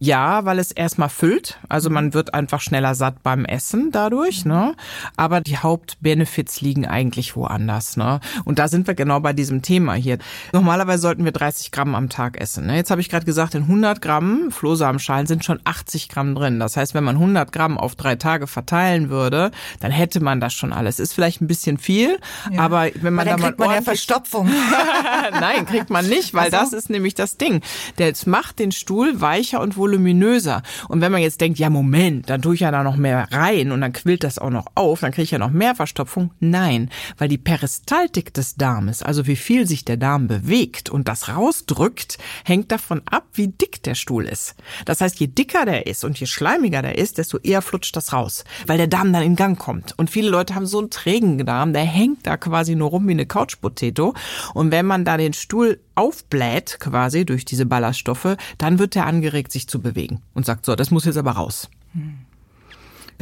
Ja, 0.05 0.45
weil 0.45 0.59
es 0.59 0.71
erstmal 0.71 1.09
füllt. 1.09 1.59
Also 1.71 1.89
man 1.89 2.12
wird 2.12 2.35
einfach 2.35 2.61
schneller 2.61 2.95
satt 2.95 3.23
beim 3.23 3.47
Essen 3.47 3.91
dadurch, 3.91 4.45
ne? 4.45 4.75
Aber 5.17 5.41
die 5.41 5.56
Hauptbenefits 5.56 6.61
liegen 6.61 6.87
eigentlich 6.87 7.37
woanders, 7.37 7.96
ne? 7.96 8.20
Und 8.44 8.58
da 8.58 8.69
sind 8.69 8.87
wir 8.87 8.93
genau 8.93 9.20
bei 9.20 9.32
diesem 9.32 9.63
Thema 9.63 9.94
hier. 9.94 10.19
Normalerweise 10.53 11.01
sollten 11.01 11.25
wir 11.25 11.32
30 11.32 11.70
Gramm 11.70 11.94
am 11.94 12.11
Tag 12.11 12.39
essen. 12.39 12.67
Ne? 12.67 12.77
Jetzt 12.77 12.91
habe 12.91 13.01
ich 13.01 13.08
gerade 13.08 13.25
gesagt, 13.25 13.55
in 13.55 13.63
100 13.63 14.03
Gramm 14.03 14.51
Flohsamenschalen 14.51 15.27
sind 15.27 15.43
schon 15.43 15.58
80 15.65 16.11
Gramm 16.11 16.34
drin. 16.34 16.61
Das 16.61 16.77
heißt, 16.77 16.93
wenn 16.93 17.05
man 17.05 17.17
100 17.17 17.51
Gramm 17.51 17.79
auf 17.79 17.94
drei 17.94 18.17
Tage 18.17 18.46
verteilen 18.46 19.08
würde, 19.08 19.53
dann 19.81 19.91
hätte 19.91 20.20
man 20.20 20.39
das 20.39 20.53
schon 20.53 20.75
alles. 20.75 20.99
Ist 20.99 21.15
vielleicht 21.15 21.41
ein 21.41 21.46
bisschen 21.46 21.79
viel, 21.79 22.19
ja. 22.53 22.61
aber 22.61 22.91
wenn 22.96 23.15
man 23.15 23.25
da 23.27 23.39
mal 23.39 23.46
kriegt 23.46 23.58
man 23.58 23.70
ja 23.70 23.81
Verstopfung. 23.81 24.51
Nein, 25.32 25.65
kriegt 25.65 25.89
man 25.89 26.06
nicht, 26.06 26.34
weil 26.34 26.51
so. 26.51 26.58
das 26.58 26.75
ist 26.75 26.91
nämlich 26.91 27.15
das 27.15 27.39
Ding. 27.39 27.63
Der 27.96 28.13
macht 28.27 28.58
den 28.58 28.70
Stuhl 28.70 29.23
weicher 29.23 29.63
und 29.63 29.79
voluminöser 29.79 29.94
voluminöser. 29.94 30.63
Und 30.89 31.01
wenn 31.01 31.13
man 31.13 31.22
jetzt 31.22 31.41
denkt, 31.41 31.58
ja 31.58 31.70
Moment, 31.70 32.29
dann 32.29 32.43
tue 32.43 32.55
ich 32.55 32.60
ja 32.60 32.70
da 32.70 32.82
noch 32.82 32.96
mehr 32.96 33.29
rein 33.31 33.72
und 33.72 33.81
dann 33.81 33.93
quillt 33.93 34.24
das 34.24 34.39
auch 34.39 34.51
noch 34.51 34.67
auf, 34.74 35.01
dann 35.01 35.13
kriege 35.13 35.22
ich 35.22 35.31
ja 35.31 35.39
noch 35.39 35.51
mehr 35.51 35.74
Verstopfung. 35.74 36.32
Nein, 36.41 36.91
weil 37.17 37.29
die 37.29 37.39
Peristaltik 37.39 38.34
des 38.34 38.56
Darmes, 38.56 39.03
also 39.03 39.27
wie 39.27 39.36
viel 39.36 39.67
sich 39.67 39.84
der 39.84 39.96
Darm 39.96 40.27
bewegt 40.27 40.91
und 40.91 41.08
das 41.08 41.29
rausdrückt, 41.29 42.19
hängt 42.44 42.72
davon 42.72 43.03
ab, 43.06 43.27
wie 43.34 43.48
dick 43.48 43.82
der 43.82 43.94
Stuhl 43.94 44.24
ist. 44.27 44.56
Das 44.84 45.01
heißt, 45.01 45.20
je 45.20 45.29
dicker 45.29 45.65
der 45.65 45.86
ist 45.86 46.05
und 46.05 46.19
je 46.19 46.27
schleimiger 46.27 46.82
der 46.82 46.98
ist, 46.98 47.19
desto 47.19 47.39
eher 47.39 47.63
flutscht 47.63 47.96
das 47.96 48.13
raus, 48.13 48.44
weil 48.67 48.79
der 48.79 48.86
Darm 48.86 49.13
dann 49.13 49.22
in 49.22 49.36
Gang 49.36 49.58
kommt. 49.58 49.96
Und 49.98 50.10
viele 50.10 50.31
Leute 50.31 50.55
haben 50.55 50.67
so 50.67 50.79
einen 50.79 50.91
trägen 50.91 51.44
Darm, 51.44 51.72
der 51.72 51.84
hängt 51.84 52.27
da 52.27 52.36
quasi 52.36 52.74
nur 52.74 52.91
rum 52.91 53.06
wie 53.06 53.13
eine 53.13 53.27
Couchpotato. 53.27 54.15
Und 54.55 54.70
wenn 54.70 54.86
man 54.86 55.05
da 55.05 55.17
den 55.17 55.32
Stuhl 55.32 55.81
aufbläht, 55.94 56.79
quasi 56.81 57.24
durch 57.24 57.44
diese 57.44 57.67
Ballaststoffe, 57.67 58.36
dann 58.58 58.79
wird 58.79 58.94
der 58.94 59.06
angeregt, 59.06 59.53
sich 59.53 59.69
zu 59.69 59.81
bewegen 59.81 60.22
und 60.34 60.46
sagt, 60.46 60.67
so, 60.67 60.74
das 60.74 60.91
muss 60.91 61.05
jetzt 61.05 61.17
aber 61.17 61.32
raus. 61.32 61.69
Hm. 61.93 62.19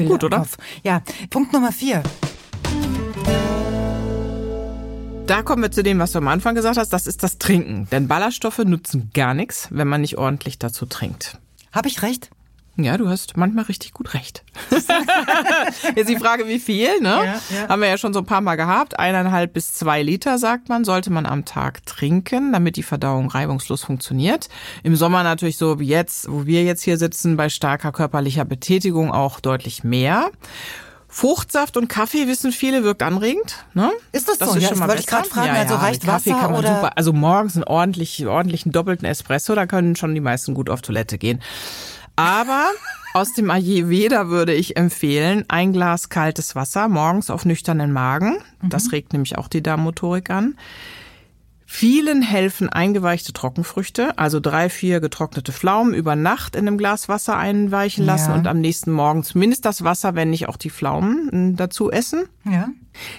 Gut, 0.09 0.25
oder? 0.25 0.47
Ja, 0.83 1.02
Punkt 1.29 1.52
Nummer 1.52 1.71
vier. 1.71 2.02
Da 5.26 5.43
kommen 5.43 5.62
wir 5.62 5.71
zu 5.71 5.83
dem, 5.83 5.99
was 5.99 6.12
du 6.12 6.19
am 6.19 6.29
Anfang 6.29 6.55
gesagt 6.55 6.79
hast, 6.79 6.93
das 6.93 7.07
ist 7.07 7.23
das 7.23 7.38
Trinken. 7.38 7.88
Denn 7.91 8.09
Ballaststoffe 8.09 8.59
nutzen 8.59 9.11
gar 9.14 9.35
nichts, 9.35 9.69
wenn 9.71 9.88
man 9.88 10.00
nicht 10.00 10.19
ordentlich 10.19 10.59
dazu 10.59 10.87
trinkt. 10.87 11.38
Habe 11.71 11.88
ich 11.88 12.02
recht? 12.02 12.31
Ja, 12.76 12.97
du 12.97 13.09
hast 13.09 13.37
manchmal 13.37 13.67
richtig 13.67 13.93
gut 13.93 14.14
recht. 14.14 14.45
Jetzt 15.97 16.09
die 16.09 16.17
Frage, 16.17 16.47
wie 16.47 16.59
viel, 16.59 17.00
ne? 17.00 17.09
Ja, 17.09 17.25
ja. 17.25 17.69
Haben 17.69 17.83
wir 17.83 17.88
ja 17.88 17.99
schon 17.99 18.12
so 18.12 18.21
ein 18.21 18.26
paar 18.26 18.41
Mal 18.41 18.57
gehabt. 18.57 18.99
Eineinhalb 18.99 19.52
bis 19.52 19.75
zwei 19.75 20.02
Liter, 20.02 20.38
sagt 20.38 20.69
man, 20.69 20.85
sollte 20.85 21.11
man 21.11 21.26
am 21.26 21.45
Tag 21.45 21.85
trinken, 21.87 22.52
damit 22.52 22.76
die 22.76 22.83
Verdauung 22.83 23.29
reibungslos 23.29 23.85
funktioniert. 23.85 24.49
Im 24.83 24.97
Sommer 24.97 25.23
natürlich 25.23 25.57
so 25.57 25.79
wie 25.79 25.87
jetzt, 25.87 26.31
wo 26.31 26.47
wir 26.47 26.64
jetzt 26.64 26.83
hier 26.83 26.99
sitzen, 26.99 27.37
bei 27.37 27.49
starker 27.49 27.93
körperlicher 27.93 28.45
Betätigung 28.45 29.12
auch 29.12 29.41
deutlich 29.41 29.85
mehr. 29.85 30.31
Fruchtsaft 31.12 31.76
und 31.76 31.88
Kaffee, 31.88 32.26
wissen 32.26 32.52
viele, 32.52 32.85
wirkt 32.85 33.02
anregend. 33.02 33.67
Ne? 33.75 33.91
Ist 34.12 34.29
das, 34.29 34.38
das 34.38 34.49
so? 34.49 34.57
Ist 34.57 34.62
ja, 34.62 34.69
schon 34.71 34.79
mal 34.79 34.88
wollte 34.88 35.02
ich 35.02 35.07
gerade 35.07 35.29
fragen, 35.29 35.55
ja, 35.55 35.61
also 35.61 35.75
reicht 35.75 36.07
Kaffee 36.07 36.31
Wasser 36.31 36.41
kann 36.41 36.52
man 36.52 36.61
oder? 36.61 36.76
Super, 36.76 36.97
also 36.97 37.12
morgens 37.12 37.55
einen 37.55 37.64
ordentlich, 37.64 38.26
ordentlichen 38.26 38.73
doppelten 38.73 39.07
Espresso, 39.07 39.55
da 39.55 39.67
können 39.67 39.95
schon 39.95 40.14
die 40.14 40.23
meisten 40.23 40.55
gut 40.55 40.71
auf 40.71 40.81
Toilette 40.81 41.19
gehen. 41.19 41.43
Aber 42.16 42.71
aus 43.14 43.35
dem 43.35 43.50
Ayurveda 43.50 44.28
würde 44.28 44.54
ich 44.54 44.76
empfehlen, 44.76 45.45
ein 45.49 45.73
Glas 45.73 46.09
kaltes 46.09 46.54
Wasser 46.54 46.88
morgens 46.88 47.31
auf 47.31 47.45
nüchternen 47.45 47.92
Magen. 47.92 48.38
Das 48.62 48.85
mhm. 48.87 48.90
regt 48.90 49.12
nämlich 49.12 49.38
auch 49.38 49.49
die 49.49 49.62
Darmmotorik 49.62 50.31
an. 50.31 50.57
Vielen 51.75 52.21
helfen 52.21 52.69
eingeweichte 52.69 53.33
Trockenfrüchte, 53.33 54.19
also 54.19 54.40
drei, 54.40 54.69
vier 54.69 55.00
getrocknete 55.00 55.52
Pflaumen 55.52 55.95
über 55.95 56.16
Nacht 56.16 56.54
in 56.54 56.69
einem 56.69 56.76
Glas 56.76 57.09
Wasser 57.09 57.38
einweichen 57.38 58.04
lassen 58.04 58.31
ja. 58.31 58.37
und 58.37 58.47
am 58.47 58.61
nächsten 58.61 58.92
Morgen 58.92 59.23
zumindest 59.25 59.64
das 59.64 59.83
Wasser, 59.83 60.14
wenn 60.14 60.28
nicht 60.28 60.49
auch 60.49 60.59
die 60.59 60.69
Pflaumen 60.69 61.31
hm, 61.31 61.57
dazu 61.57 61.90
essen. 61.90 62.25
Ja. 62.45 62.69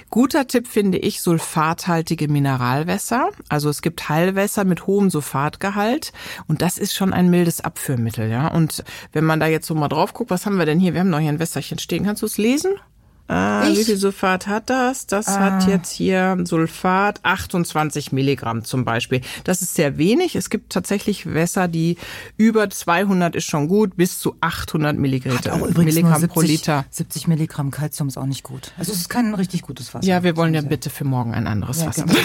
Guter 0.10 0.48
Tipp 0.48 0.68
finde 0.68 0.98
ich 0.98 1.22
sulfathaltige 1.22 2.28
Mineralwässer. 2.28 3.30
Also 3.50 3.70
es 3.70 3.82
gibt 3.82 4.10
Heilwässer 4.10 4.64
mit 4.66 4.88
hohem 4.88 5.10
Sulfatgehalt 5.10 6.14
und 6.48 6.62
das 6.62 6.78
ist 6.78 6.94
schon 6.94 7.14
ein 7.14 7.30
mildes 7.30 7.62
Abführmittel, 7.62 8.30
ja. 8.30 8.48
Und 8.48 8.84
wenn 9.12 9.26
man 9.26 9.40
da 9.40 9.48
jetzt 9.48 9.68
so 9.68 9.76
mal 9.76 9.88
drauf 9.88 10.14
guckt, 10.14 10.30
was 10.30 10.46
haben 10.46 10.58
wir 10.58 10.66
denn 10.66 10.80
hier? 10.80 10.94
Wir 10.94 11.02
haben 11.02 11.10
noch 11.10 11.20
hier 11.20 11.30
ein 11.30 11.40
Wässerchen 11.40 11.80
stehen. 11.80 12.06
Kannst 12.06 12.22
du 12.22 12.26
es 12.26 12.38
lesen? 12.38 12.74
Ah, 13.28 13.68
wie 13.68 13.84
viel 13.84 13.98
Sulfat 13.98 14.48
hat 14.48 14.70
das? 14.70 15.08
Das 15.08 15.28
ah. 15.28 15.40
hat 15.40 15.68
jetzt 15.68 15.92
hier 15.92 16.38
Sulfat 16.44 17.20
28 17.24 18.12
Milligramm 18.12 18.64
zum 18.66 18.84
Beispiel. 18.84 19.22
Das 19.46 19.62
ist 19.62 19.76
sehr 19.76 19.98
wenig. 19.98 20.36
Es 20.36 20.50
gibt 20.50 20.74
tatsächlich 20.74 21.34
Wässer, 21.34 21.68
die 21.68 21.98
über 22.38 22.70
200 22.70 23.36
ist 23.36 23.46
schon 23.46 23.68
gut, 23.68 23.96
bis 23.96 24.20
zu 24.20 24.36
800 24.42 24.98
Milligramm, 24.98 25.38
Milligramm 25.76 26.20
70, 26.20 26.30
pro 26.30 26.42
Liter. 26.42 26.86
70 26.90 27.28
Milligramm 27.28 27.72
Kalzium 27.72 28.10
ist 28.10 28.18
auch 28.18 28.26
nicht 28.26 28.44
gut. 28.44 28.74
Also 28.78 28.92
es 28.92 29.00
ist 29.00 29.10
kein 29.10 29.34
richtig 29.34 29.62
gutes 29.62 29.94
Wasser. 29.94 30.06
Ja, 30.06 30.24
wir 30.24 30.36
wollen 30.36 30.54
ja 30.54 30.62
bitte 30.62 30.90
für 30.90 31.06
morgen 31.06 31.34
ein 31.34 31.48
anderes 31.48 31.80
ja, 31.80 31.88
Wasser. 31.88 32.06
Genau. 32.06 32.20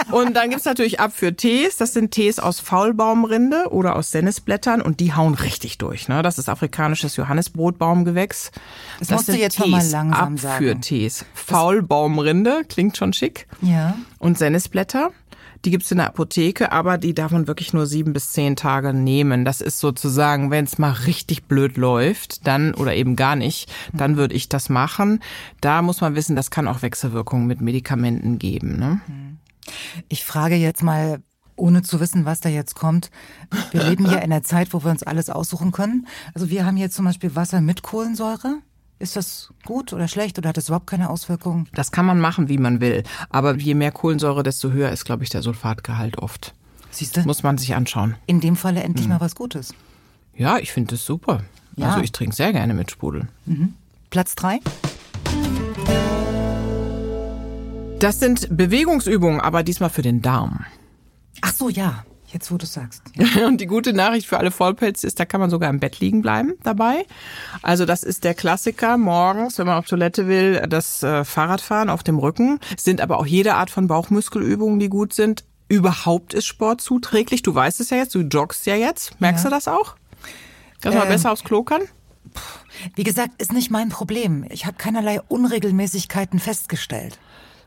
und 0.11 0.33
dann 0.35 0.49
gibt's 0.49 0.65
natürlich 0.65 0.99
ab 0.99 1.11
für 1.13 1.35
Tees. 1.35 1.77
Das 1.77 1.93
sind 1.93 2.11
Tees 2.11 2.39
aus 2.39 2.59
Faulbaumrinde 2.59 3.69
oder 3.69 3.95
aus 3.95 4.11
Sennisblättern 4.11 4.81
und 4.81 4.99
die 4.99 5.13
hauen 5.13 5.33
richtig 5.33 5.77
durch. 5.77 6.07
Ne? 6.07 6.21
Das 6.21 6.37
ist 6.37 6.49
afrikanisches 6.49 7.15
Johannisbrotbaumgewächs. 7.15 8.51
Das, 8.99 9.07
das 9.07 9.17
musst 9.17 9.29
du 9.29 9.37
jetzt 9.37 9.57
Tees. 9.57 9.67
mal 9.67 9.85
langsam 9.89 10.37
sagen. 10.37 10.53
Abführtees. 10.55 11.25
Faulbaumrinde, 11.33 12.63
klingt 12.67 12.97
schon 12.97 13.13
schick. 13.13 13.47
Ja. 13.61 13.95
Und 14.19 14.37
Sennisblätter. 14.37 15.11
Die 15.63 15.69
gibt's 15.69 15.91
in 15.91 15.97
der 15.97 16.07
Apotheke, 16.07 16.71
aber 16.71 16.97
die 16.97 17.13
darf 17.13 17.31
man 17.31 17.47
wirklich 17.47 17.71
nur 17.71 17.85
sieben 17.85 18.13
bis 18.13 18.31
zehn 18.31 18.55
Tage 18.55 18.93
nehmen. 18.93 19.45
Das 19.45 19.61
ist 19.61 19.79
sozusagen, 19.79 20.49
wenn 20.49 20.65
es 20.65 20.79
mal 20.79 20.91
richtig 20.91 21.43
blöd 21.43 21.77
läuft, 21.77 22.47
dann 22.47 22.73
oder 22.73 22.95
eben 22.95 23.15
gar 23.15 23.35
nicht, 23.35 23.71
dann 23.93 24.17
würde 24.17 24.33
ich 24.33 24.49
das 24.49 24.69
machen. 24.69 25.21
Da 25.61 25.83
muss 25.83 26.01
man 26.01 26.15
wissen, 26.15 26.35
das 26.35 26.49
kann 26.49 26.67
auch 26.67 26.81
Wechselwirkungen 26.81 27.45
mit 27.45 27.61
Medikamenten 27.61 28.39
geben. 28.39 28.79
Ne? 28.79 29.01
Ich 30.09 30.25
frage 30.25 30.55
jetzt 30.55 30.83
mal 30.83 31.21
ohne 31.55 31.83
zu 31.83 31.99
wissen, 31.99 32.25
was 32.25 32.39
da 32.39 32.49
jetzt 32.49 32.75
kommt. 32.75 33.11
Wir 33.71 33.83
leben 33.83 34.05
ja 34.05 34.13
in 34.13 34.31
einer 34.31 34.43
Zeit, 34.43 34.73
wo 34.73 34.83
wir 34.83 34.91
uns 34.91 35.03
alles 35.03 35.29
aussuchen 35.29 35.71
können. 35.71 36.07
Also 36.33 36.49
wir 36.49 36.65
haben 36.65 36.77
jetzt 36.77 36.95
zum 36.95 37.05
Beispiel 37.05 37.35
Wasser 37.35 37.61
mit 37.61 37.83
Kohlensäure. 37.83 38.59
Ist 38.99 39.15
das 39.15 39.51
gut 39.65 39.93
oder 39.93 40.07
schlecht 40.07 40.37
oder 40.37 40.49
hat 40.49 40.57
das 40.57 40.67
überhaupt 40.67 40.87
keine 40.87 41.09
Auswirkungen? 41.09 41.67
Das 41.73 41.91
kann 41.91 42.05
man 42.05 42.19
machen, 42.19 42.49
wie 42.49 42.57
man 42.57 42.81
will. 42.81 43.03
Aber 43.29 43.55
je 43.55 43.73
mehr 43.73 43.91
Kohlensäure, 43.91 44.43
desto 44.43 44.71
höher 44.71 44.91
ist, 44.91 45.05
glaube 45.05 45.23
ich, 45.23 45.29
der 45.29 45.41
Sulfatgehalt 45.41 46.17
oft. 46.19 46.53
Siehst 46.91 47.17
du? 47.17 47.21
Muss 47.21 47.41
man 47.41 47.57
sich 47.57 47.73
anschauen. 47.73 48.15
In 48.27 48.41
dem 48.41 48.55
Falle 48.55 48.83
endlich 48.83 49.07
mhm. 49.07 49.13
mal 49.13 49.21
was 49.21 49.35
Gutes. 49.35 49.73
Ja, 50.35 50.57
ich 50.57 50.71
finde 50.71 50.91
das 50.91 51.05
super. 51.05 51.43
Ja. 51.77 51.89
Also 51.89 52.01
ich 52.01 52.11
trinke 52.11 52.35
sehr 52.35 52.51
gerne 52.51 52.73
mit 52.73 52.91
Sprudel. 52.91 53.27
Mhm. 53.45 53.73
Platz 54.09 54.35
drei? 54.35 54.59
Das 58.01 58.19
sind 58.19 58.47
Bewegungsübungen, 58.57 59.39
aber 59.39 59.61
diesmal 59.61 59.91
für 59.91 60.01
den 60.01 60.23
Darm. 60.23 60.65
Ach 61.41 61.53
so, 61.53 61.69
ja. 61.69 62.03
Jetzt, 62.33 62.51
wo 62.51 62.57
du 62.57 62.65
sagst. 62.65 63.03
Ja. 63.13 63.45
Und 63.45 63.61
die 63.61 63.67
gute 63.67 63.93
Nachricht 63.93 64.25
für 64.25 64.39
alle 64.39 64.49
Vollpelze 64.49 65.05
ist, 65.05 65.19
da 65.19 65.25
kann 65.25 65.39
man 65.39 65.51
sogar 65.51 65.69
im 65.69 65.79
Bett 65.79 65.99
liegen 65.99 66.23
bleiben 66.23 66.53
dabei. 66.63 67.05
Also 67.61 67.85
das 67.85 68.03
ist 68.03 68.23
der 68.23 68.33
Klassiker 68.33 68.97
morgens, 68.97 69.59
wenn 69.59 69.67
man 69.67 69.77
auf 69.77 69.85
Toilette 69.85 70.27
will, 70.27 70.65
das 70.67 71.03
äh, 71.03 71.23
Fahrradfahren 71.23 71.91
auf 71.91 72.01
dem 72.01 72.17
Rücken. 72.17 72.59
Es 72.75 72.85
sind 72.85 73.01
aber 73.01 73.19
auch 73.19 73.25
jede 73.27 73.53
Art 73.53 73.69
von 73.69 73.85
Bauchmuskelübungen, 73.85 74.79
die 74.79 74.89
gut 74.89 75.13
sind. 75.13 75.43
Überhaupt 75.67 76.33
ist 76.33 76.47
Sport 76.47 76.81
zuträglich. 76.81 77.43
Du 77.43 77.53
weißt 77.53 77.79
es 77.81 77.91
ja 77.91 77.97
jetzt, 77.97 78.15
du 78.15 78.21
joggst 78.21 78.65
ja 78.65 78.75
jetzt. 78.75 79.21
Merkst 79.21 79.43
ja. 79.43 79.51
du 79.51 79.55
das 79.55 79.67
auch? 79.67 79.95
Dass 80.81 80.95
man 80.95 81.03
ähm, 81.03 81.09
besser 81.09 81.31
aufs 81.31 81.43
Klo 81.43 81.61
kann? 81.61 81.83
Wie 82.95 83.03
gesagt, 83.03 83.39
ist 83.39 83.53
nicht 83.53 83.69
mein 83.69 83.89
Problem. 83.89 84.43
Ich 84.49 84.65
habe 84.65 84.77
keinerlei 84.77 85.21
Unregelmäßigkeiten 85.21 86.39
festgestellt. 86.39 87.19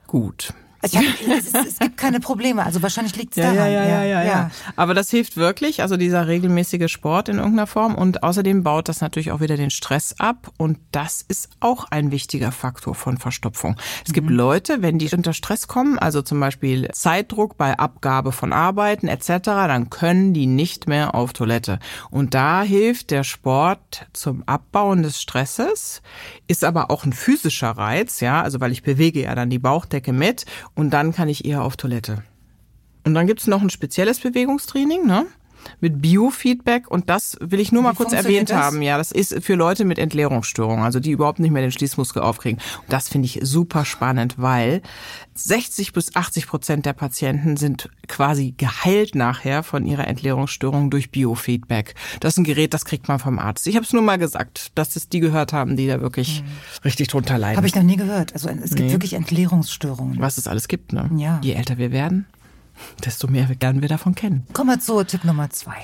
Gut. 0.07 0.53
Also 0.85 0.99
hab, 0.99 1.05
es, 1.39 1.55
es, 1.55 1.79
gibt 1.79 1.97
keine 1.97 2.21
Probleme, 2.21 2.63
also 2.63 2.83
wahrscheinlich 2.83 3.17
liegt 3.17 3.39
es 3.39 3.43
ja, 3.43 3.55
daran. 3.55 3.73
Ja 3.73 3.85
ja, 3.85 4.05
ja, 4.05 4.05
ja, 4.05 4.23
ja, 4.23 4.51
Aber 4.77 4.93
das 4.93 5.09
hilft 5.09 5.39
wirklich, 5.39 5.81
also 5.81 5.97
dieser 5.97 6.29
regelmäßige 6.29 6.93
Sport 6.93 7.31
in 7.31 7.39
irgendeiner 7.39 7.67
Form. 7.67 7.95
Und 7.95 8.23
außerdem 8.23 8.63
baut 8.63 8.91
das 8.91 9.01
natürlich 9.01 9.33
auch 9.33 9.41
wieder 9.41 9.57
den 9.57 9.71
Stress 9.71 10.15
ab. 10.19 10.53
Und 10.59 10.79
das 10.93 11.25
ist 11.27 11.49
auch 11.61 11.87
ein 11.91 12.11
wichtiger 12.11 12.53
Faktor 12.53 12.95
von 12.95 13.17
Verstopfung. 13.17 13.77
Es 14.05 14.11
mhm. 14.11 14.13
gibt 14.13 14.31
Leute, 14.31 14.83
wenn 14.83 14.99
die 14.99 15.09
unter 15.15 15.33
Stress 15.33 15.69
kommen, 15.69 15.99
also 15.99 16.21
zum 16.21 16.39
Beispiel 16.39 16.89
Zeitdruck 16.93 17.57
bei 17.57 17.79
Abgabe 17.79 18.31
von 18.31 18.53
Arbeiten 18.53 19.09
etc., 19.09 19.39
dann 19.45 19.89
können 19.89 20.35
die 20.35 20.47
nicht 20.47 20.87
mehr 20.87 21.15
auf 21.15 21.33
Toilette. 21.33 21.79
Und 22.11 22.35
da 22.35 22.63
hilft 22.63 23.11
der 23.11 23.25
Sport 23.25 24.07
zum 24.13 24.43
Abbauen 24.45 25.03
des 25.03 25.19
Stresses, 25.19 26.03
ist 26.47 26.63
aber 26.63 26.91
auch 26.91 27.05
ein 27.05 27.15
physischer 27.15 27.71
Reiz, 27.71 28.21
ja, 28.21 28.43
also 28.43 28.61
weil 28.61 28.73
ich 28.73 28.83
bewege 28.83 29.23
ja 29.23 29.35
dann 29.35 29.49
die 29.49 29.59
Bauchdecke 29.59 30.13
mit 30.13 30.45
und 30.75 30.91
dann 30.91 31.13
kann 31.13 31.29
ich 31.29 31.45
eher 31.45 31.63
auf 31.63 31.77
Toilette. 31.77 32.23
Und 33.05 33.15
dann 33.15 33.27
gibt's 33.27 33.47
noch 33.47 33.63
ein 33.63 33.71
spezielles 33.71 34.21
Bewegungstraining, 34.21 35.07
ne? 35.07 35.27
Mit 35.81 36.01
Biofeedback 36.01 36.91
und 36.91 37.11
das 37.11 37.37
will 37.41 37.61
ich 37.61 37.73
nur 37.73 37.83
mal 37.83 37.95
kurz 37.95 38.13
erwähnt 38.13 38.51
das? 38.51 38.57
haben. 38.57 38.83
Ja, 38.83 38.99
das 38.99 39.13
ist 39.13 39.43
für 39.43 39.55
Leute 39.55 39.85
mit 39.85 39.99
Entleerungsstörungen, 39.99 40.85
also 40.85 41.01
die 41.01 41.11
überhaupt 41.11 41.39
nicht 41.39 41.51
mehr 41.51 41.63
den 41.63 41.73
Schließmuskel 41.73 42.23
aufkriegen. 42.23 42.61
Und 42.83 42.93
das 42.93 43.09
finde 43.09 43.27
ich 43.27 43.41
super 43.43 43.85
spannend, 43.85 44.35
weil 44.39 44.83
60 45.35 45.93
bis 45.93 46.15
80 46.15 46.47
Prozent 46.47 46.87
der 46.87 46.93
Patienten 46.93 47.57
sind 47.57 47.91
quasi 48.09 48.55
geheilt 48.57 49.15
nachher 49.15 49.63
von 49.63 49.87
ihrer 49.87 50.07
Entleerungsstörung 50.07 50.91
durch 50.91 51.11
Biofeedback. 51.11 51.95
Das 52.21 52.35
ist 52.35 52.39
ein 52.39 52.45
Gerät, 52.45 52.75
das 52.75 52.85
kriegt 52.85 53.09
man 53.09 53.19
vom 53.19 53.39
Arzt. 53.39 53.67
Ich 53.67 53.77
habe 53.77 53.85
es 53.85 53.93
nur 53.93 54.03
mal 54.03 54.19
gesagt, 54.19 54.73
dass 54.75 54.97
es 54.97 55.09
die 55.09 55.21
gehört 55.21 55.53
haben, 55.53 55.77
die 55.77 55.87
da 55.87 56.01
wirklich 56.01 56.43
mhm. 56.43 56.49
richtig 56.85 57.09
drunter 57.09 57.39
leiden. 57.39 57.57
Habe 57.57 57.67
ich 57.67 57.75
noch 57.75 57.83
nie 57.83 57.97
gehört. 57.97 58.33
Also 58.35 58.49
es 58.49 58.71
gibt 58.71 58.81
nee. 58.81 58.93
wirklich 58.93 59.15
Entleerungsstörungen. 59.15 60.21
Was 60.21 60.39
es 60.39 60.47
alles 60.47 60.69
gibt, 60.69 60.93
ne? 60.93 61.11
Ja. 61.17 61.41
Je 61.43 61.53
älter 61.53 61.79
wir 61.79 61.91
werden 61.91 62.27
desto 63.05 63.29
mehr 63.29 63.49
werden 63.61 63.83
wir 63.83 63.89
davon 63.89 64.15
kennen. 64.15 64.47
Kommen 64.53 64.71
wir 64.71 64.81
zu 64.81 65.03
Tipp 65.05 65.25
Nummer 65.25 65.51
zwei. 65.51 65.77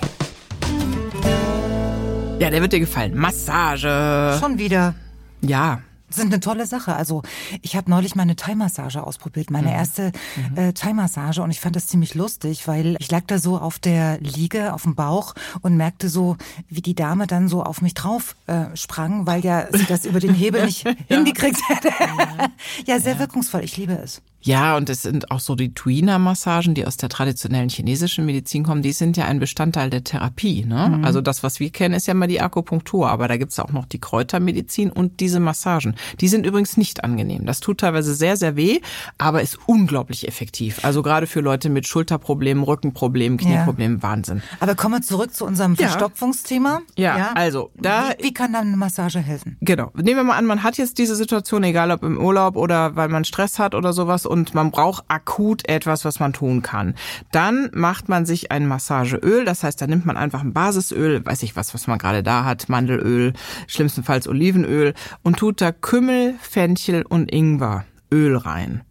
Ja, 2.39 2.49
der 2.49 2.61
wird 2.61 2.73
dir 2.73 2.79
gefallen. 2.79 3.15
Massage. 3.15 4.37
Schon 4.39 4.57
wieder. 4.57 4.95
Ja, 5.41 5.81
sind 6.13 6.27
eine 6.27 6.39
tolle 6.39 6.65
Sache. 6.65 6.95
Also 6.95 7.23
ich 7.61 7.75
habe 7.75 7.89
neulich 7.89 8.15
meine 8.15 8.35
Thai-Massage 8.35 9.03
ausprobiert, 9.03 9.49
meine 9.49 9.67
mhm. 9.67 9.73
erste 9.73 10.11
mhm. 10.35 10.57
äh, 10.57 10.73
Thai-Massage 10.73 11.41
und 11.41 11.51
ich 11.51 11.59
fand 11.59 11.75
das 11.75 11.87
ziemlich 11.87 12.15
lustig, 12.15 12.67
weil 12.67 12.95
ich 12.99 13.09
lag 13.11 13.23
da 13.27 13.39
so 13.39 13.57
auf 13.57 13.79
der 13.79 14.19
Liege, 14.19 14.73
auf 14.73 14.83
dem 14.83 14.95
Bauch 14.95 15.33
und 15.61 15.77
merkte 15.77 16.09
so, 16.09 16.37
wie 16.67 16.81
die 16.81 16.95
Dame 16.95 17.27
dann 17.27 17.47
so 17.47 17.63
auf 17.63 17.81
mich 17.81 17.93
drauf 17.93 18.35
äh, 18.47 18.75
sprang, 18.75 19.25
weil 19.27 19.43
ja 19.43 19.67
sie 19.71 19.85
das 19.85 20.05
über 20.05 20.19
den 20.19 20.33
Hebel 20.33 20.65
nicht 20.65 20.83
ja. 20.85 20.93
hingekriegt 21.07 21.61
hätte. 21.67 21.89
ja, 22.85 22.99
sehr 22.99 23.13
ja. 23.13 23.19
wirkungsvoll. 23.19 23.63
Ich 23.63 23.77
liebe 23.77 23.93
es. 23.93 24.21
Ja, 24.41 24.75
und 24.77 24.89
es 24.89 25.03
sind 25.03 25.31
auch 25.31 25.39
so 25.39 25.55
die 25.55 25.73
Tuina-Massagen, 25.73 26.73
die 26.73 26.85
aus 26.85 26.97
der 26.97 27.09
traditionellen 27.09 27.69
chinesischen 27.69 28.25
Medizin 28.25 28.63
kommen, 28.63 28.81
die 28.81 28.91
sind 28.91 29.17
ja 29.17 29.25
ein 29.25 29.39
Bestandteil 29.39 29.89
der 29.89 30.03
Therapie. 30.03 30.65
Ne? 30.65 30.97
Mhm. 30.97 31.05
Also 31.05 31.21
das, 31.21 31.43
was 31.43 31.59
wir 31.59 31.69
kennen, 31.69 31.93
ist 31.93 32.07
ja 32.07 32.13
mal 32.13 32.27
die 32.27 32.41
Akupunktur, 32.41 33.09
aber 33.09 33.27
da 33.27 33.37
gibt's 33.37 33.59
auch 33.59 33.71
noch 33.71 33.85
die 33.85 33.99
Kräutermedizin 33.99 34.89
und 34.91 35.19
diese 35.19 35.39
Massagen. 35.39 35.95
Die 36.19 36.27
sind 36.27 36.45
übrigens 36.45 36.77
nicht 36.77 37.03
angenehm. 37.03 37.45
Das 37.45 37.59
tut 37.59 37.79
teilweise 37.79 38.13
sehr, 38.13 38.35
sehr 38.37 38.55
weh, 38.55 38.79
aber 39.17 39.41
ist 39.41 39.59
unglaublich 39.67 40.27
effektiv. 40.27 40.83
Also 40.83 41.03
gerade 41.03 41.27
für 41.27 41.41
Leute 41.41 41.69
mit 41.69 41.87
Schulterproblemen, 41.87 42.63
Rückenproblemen, 42.63 43.37
Knieproblemen, 43.37 43.97
ja. 43.97 44.03
Wahnsinn. 44.03 44.41
Aber 44.59 44.75
kommen 44.75 44.95
wir 44.95 45.01
zurück 45.01 45.33
zu 45.33 45.45
unserem 45.45 45.75
ja. 45.75 45.87
Verstopfungsthema. 45.87 46.81
Ja, 46.97 47.17
ja, 47.17 47.31
also 47.35 47.71
da... 47.75 48.15
Wie, 48.17 48.25
wie 48.25 48.33
kann 48.33 48.53
dann 48.53 48.67
eine 48.67 48.77
Massage 48.77 49.19
helfen? 49.19 49.57
Genau. 49.61 49.91
Nehmen 49.95 50.17
wir 50.17 50.23
mal 50.23 50.37
an, 50.37 50.45
man 50.45 50.63
hat 50.63 50.77
jetzt 50.77 50.97
diese 50.97 51.15
Situation, 51.15 51.63
egal 51.63 51.91
ob 51.91 52.03
im 52.03 52.17
Urlaub 52.17 52.55
oder 52.55 52.95
weil 52.95 53.09
man 53.09 53.23
Stress 53.23 53.59
hat 53.59 53.75
oder 53.75 53.93
sowas 53.93 54.25
und 54.31 54.55
man 54.55 54.71
braucht 54.71 55.03
akut 55.09 55.67
etwas, 55.67 56.05
was 56.05 56.19
man 56.19 56.33
tun 56.33 56.61
kann. 56.61 56.95
Dann 57.31 57.69
macht 57.73 58.09
man 58.09 58.25
sich 58.25 58.51
ein 58.51 58.67
Massageöl, 58.67 59.45
das 59.45 59.63
heißt, 59.63 59.81
da 59.81 59.87
nimmt 59.87 60.05
man 60.05 60.17
einfach 60.17 60.41
ein 60.41 60.53
Basisöl, 60.53 61.23
weiß 61.25 61.43
ich 61.43 61.55
was, 61.55 61.73
was 61.73 61.85
man 61.87 61.99
gerade 61.99 62.23
da 62.23 62.45
hat, 62.45 62.69
Mandelöl, 62.69 63.33
schlimmstenfalls 63.67 64.27
Olivenöl 64.27 64.93
und 65.21 65.37
tut 65.37 65.61
da 65.61 65.71
Kümmel, 65.71 66.35
Fenchel 66.41 67.03
und 67.03 67.31
Ingwer 67.31 67.85
Öl 68.11 68.37
rein. 68.37 68.81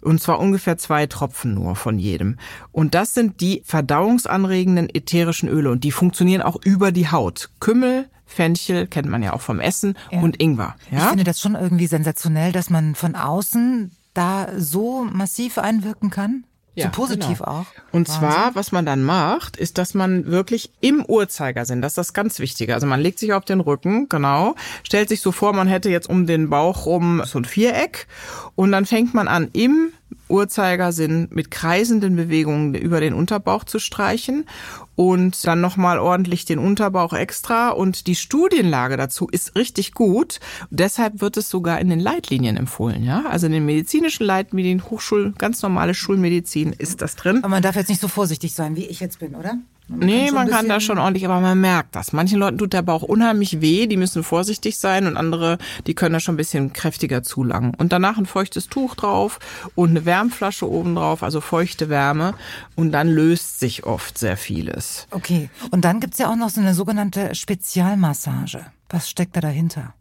Und 0.00 0.22
zwar 0.22 0.38
ungefähr 0.38 0.78
zwei 0.78 1.06
Tropfen 1.06 1.54
nur 1.54 1.74
von 1.74 1.98
jedem. 1.98 2.36
Und 2.70 2.94
das 2.94 3.14
sind 3.14 3.40
die 3.40 3.62
verdauungsanregenden 3.64 4.88
ätherischen 4.94 5.48
Öle 5.48 5.70
und 5.70 5.82
die 5.82 5.90
funktionieren 5.90 6.42
auch 6.42 6.56
über 6.64 6.92
die 6.92 7.10
Haut. 7.10 7.50
Kümmel, 7.58 8.08
Fenchel 8.24 8.86
kennt 8.86 9.08
man 9.08 9.22
ja 9.22 9.32
auch 9.32 9.40
vom 9.40 9.58
Essen 9.58 9.96
ja. 10.12 10.20
und 10.20 10.40
Ingwer. 10.40 10.76
Ja? 10.90 10.98
Ich 10.98 11.04
finde 11.04 11.24
das 11.24 11.40
schon 11.40 11.56
irgendwie 11.56 11.88
sensationell, 11.88 12.52
dass 12.52 12.70
man 12.70 12.94
von 12.94 13.16
außen 13.16 13.90
da 14.18 14.48
so 14.56 15.04
massiv 15.04 15.58
einwirken 15.58 16.10
kann. 16.10 16.44
Ja, 16.74 16.86
so 16.86 16.90
positiv 16.92 17.38
genau. 17.38 17.50
auch. 17.50 17.66
Und 17.90 18.08
Wahnsinn. 18.08 18.30
zwar, 18.30 18.54
was 18.54 18.70
man 18.70 18.86
dann 18.86 19.02
macht, 19.02 19.56
ist, 19.56 19.78
dass 19.78 19.94
man 19.94 20.26
wirklich 20.26 20.70
im 20.80 21.04
Uhrzeigersinn, 21.04 21.82
das 21.82 21.92
ist 21.92 21.98
das 21.98 22.12
ganz 22.12 22.38
Wichtige. 22.38 22.74
Also 22.74 22.86
man 22.86 23.00
legt 23.00 23.18
sich 23.18 23.32
auf 23.32 23.44
den 23.44 23.60
Rücken, 23.60 24.08
genau, 24.08 24.54
stellt 24.84 25.08
sich 25.08 25.20
so 25.20 25.32
vor, 25.32 25.52
man 25.52 25.66
hätte 25.66 25.90
jetzt 25.90 26.08
um 26.08 26.26
den 26.26 26.50
Bauch 26.50 26.86
rum 26.86 27.22
so 27.24 27.38
ein 27.38 27.44
Viereck 27.44 28.06
und 28.54 28.70
dann 28.70 28.86
fängt 28.86 29.12
man 29.12 29.26
an, 29.26 29.48
im 29.52 29.92
Uhrzeigersinn 30.28 31.28
mit 31.30 31.50
kreisenden 31.50 32.16
Bewegungen 32.16 32.74
über 32.74 33.00
den 33.00 33.14
Unterbauch 33.14 33.64
zu 33.64 33.78
streichen 33.78 34.46
und 34.94 35.46
dann 35.46 35.60
nochmal 35.60 35.98
ordentlich 35.98 36.44
den 36.44 36.58
Unterbauch 36.58 37.12
extra. 37.12 37.70
Und 37.70 38.06
die 38.06 38.16
Studienlage 38.16 38.96
dazu 38.96 39.28
ist 39.30 39.54
richtig 39.54 39.92
gut. 39.94 40.40
Deshalb 40.70 41.20
wird 41.20 41.36
es 41.36 41.48
sogar 41.48 41.80
in 41.80 41.88
den 41.88 42.00
Leitlinien 42.00 42.56
empfohlen. 42.56 43.04
Ja, 43.04 43.24
Also 43.28 43.46
in 43.46 43.52
den 43.52 43.64
medizinischen 43.64 44.24
Leitlinien, 44.24 44.84
Hochschul, 44.90 45.34
ganz 45.38 45.62
normale 45.62 45.94
Schulmedizin 45.94 46.72
ist 46.72 47.00
das 47.00 47.16
drin. 47.16 47.38
Aber 47.38 47.48
man 47.48 47.62
darf 47.62 47.76
jetzt 47.76 47.88
nicht 47.88 48.00
so 48.00 48.08
vorsichtig 48.08 48.54
sein, 48.54 48.76
wie 48.76 48.86
ich 48.86 49.00
jetzt 49.00 49.20
bin, 49.20 49.34
oder? 49.34 49.58
Man 49.88 50.00
nee, 50.00 50.30
man 50.30 50.48
kann 50.48 50.68
da 50.68 50.80
schon 50.80 50.98
ordentlich, 50.98 51.24
aber 51.24 51.40
man 51.40 51.60
merkt 51.60 51.96
das. 51.96 52.12
Manchen 52.12 52.38
Leuten 52.38 52.58
tut 52.58 52.74
der 52.74 52.82
Bauch 52.82 53.02
unheimlich 53.02 53.62
weh, 53.62 53.86
die 53.86 53.96
müssen 53.96 54.22
vorsichtig 54.22 54.78
sein 54.78 55.06
und 55.06 55.16
andere, 55.16 55.58
die 55.86 55.94
können 55.94 56.12
da 56.12 56.20
schon 56.20 56.34
ein 56.34 56.38
bisschen 56.38 56.74
kräftiger 56.74 57.22
zulangen. 57.22 57.74
Und 57.74 57.92
danach 57.92 58.18
ein 58.18 58.26
feuchtes 58.26 58.68
Tuch 58.68 58.94
drauf 58.94 59.38
und 59.74 59.90
eine 59.90 60.04
Wärmflasche 60.04 60.70
oben 60.70 60.94
drauf, 60.94 61.22
also 61.22 61.40
feuchte 61.40 61.88
Wärme 61.88 62.34
und 62.76 62.92
dann 62.92 63.08
löst 63.08 63.60
sich 63.60 63.84
oft 63.84 64.18
sehr 64.18 64.36
vieles. 64.36 65.06
Okay, 65.10 65.48
und 65.70 65.84
dann 65.84 66.00
gibt's 66.00 66.18
ja 66.18 66.30
auch 66.30 66.36
noch 66.36 66.50
so 66.50 66.60
eine 66.60 66.74
sogenannte 66.74 67.34
Spezialmassage. 67.34 68.66
Was 68.90 69.08
steckt 69.08 69.36
da 69.36 69.40
dahinter? 69.40 69.94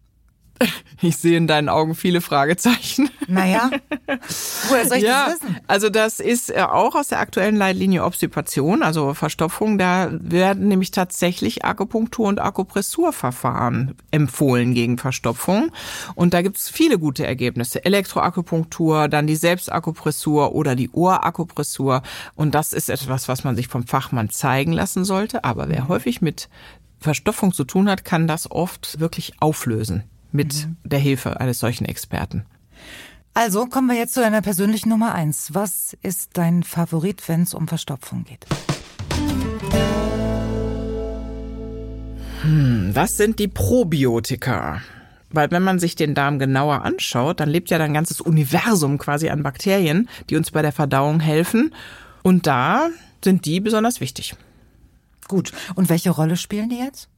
Ich 1.02 1.18
sehe 1.18 1.38
in 1.38 1.46
deinen 1.46 1.70
Augen 1.70 1.94
viele 1.94 2.22
Fragezeichen. 2.22 3.10
Naja, 3.28 3.70
woher 4.70 4.88
soll 4.88 4.98
ich 4.98 5.04
ja, 5.04 5.28
das 5.28 5.42
wissen? 5.42 5.58
Also 5.68 5.90
das 5.90 6.20
ist 6.20 6.50
äh, 6.50 6.62
auch 6.62 6.96
aus 6.96 7.10
der 7.10 7.20
aktuellen 7.20 7.56
Leitlinie 7.56 8.04
Obstipation, 8.04 8.82
also 8.82 9.14
Verstopfung. 9.14 9.78
Da 9.78 10.10
werden 10.12 10.68
nämlich 10.68 10.90
tatsächlich 10.90 11.66
Akupunktur- 11.66 12.28
und 12.28 12.40
Akupressurverfahren 12.40 13.94
empfohlen 14.10 14.74
gegen 14.74 14.98
Verstopfung. 14.98 15.72
Und 16.16 16.34
da 16.34 16.42
gibt 16.42 16.58
es 16.58 16.70
viele 16.70 16.98
gute 16.98 17.28
Ergebnisse. 17.28 17.86
Elektroakupunktur, 17.86 19.08
dann 19.08 19.28
die 19.28 19.36
Selbstakupressur 19.36 20.56
oder 20.56 20.76
die 20.76 20.90
Ohrakupressur. 20.90 22.02
Und 22.34 22.56
das 22.56 22.74
ist 22.74 22.90
etwas, 22.90 23.28
was 23.28 23.44
man 23.44 23.56
sich 23.56 23.68
vom 23.68 23.86
Fachmann 23.86 24.32
zeigen 24.32 24.72
lassen 24.72 25.06
sollte. 25.06 25.44
Aber 25.44 25.70
wer 25.70 25.88
häufig 25.90 26.22
mit 26.22 26.50
Verstopfung 27.00 27.54
zu 27.54 27.66
tun 27.66 27.88
hat, 27.88 28.04
kann 28.04 28.28
das 28.28 28.50
oft 28.50 29.00
wirklich 29.00 29.34
auflösen 29.40 30.04
mit 30.31 30.67
mhm. 30.67 30.77
der 30.84 31.00
Hilfe 31.00 31.39
eines 31.39 31.60
solchen 31.60 31.86
Experten. 31.86 32.46
Also 33.34 33.67
kommen 33.67 33.88
wir 33.88 33.96
jetzt 33.96 34.15
zu 34.15 34.19
deiner 34.19 34.41
persönlichen 34.41 34.89
Nummer 34.89 35.13
eins. 35.13 35.53
Was 35.53 35.96
ist 36.01 36.31
dein 36.34 36.63
Favorit, 36.63 37.27
wenn 37.27 37.43
es 37.43 37.53
um 37.53 37.67
Verstopfung 37.67 38.24
geht? 38.24 38.48
Hm, 42.41 42.91
das 42.93 43.17
sind 43.17 43.39
die 43.39 43.48
Probiotika. 43.48 44.81
Weil 45.29 45.51
wenn 45.51 45.63
man 45.63 45.79
sich 45.79 45.96
den 45.96 46.15
Darm 46.15 46.39
genauer 46.39 46.84
anschaut, 46.84 47.39
dann 47.39 47.50
lebt 47.50 47.69
ja 47.69 47.77
ein 47.77 47.93
ganzes 47.93 48.22
Universum 48.22 48.98
quasi 48.98 49.29
an 49.29 49.43
Bakterien, 49.43 50.10
die 50.29 50.36
uns 50.36 50.51
bei 50.51 50.62
der 50.62 50.72
Verdauung 50.72 51.19
helfen. 51.19 51.74
Und 52.24 52.48
da 52.48 52.89
sind 53.24 53.46
die 53.46 53.60
besonders 53.60 54.00
wichtig. 54.00 54.36
Gut. 55.27 55.51
Und 55.75 55.89
welche 55.89 56.10
Rolle 56.10 56.38
spielen 56.38 56.69
die 56.69 56.79
jetzt? 56.79 57.10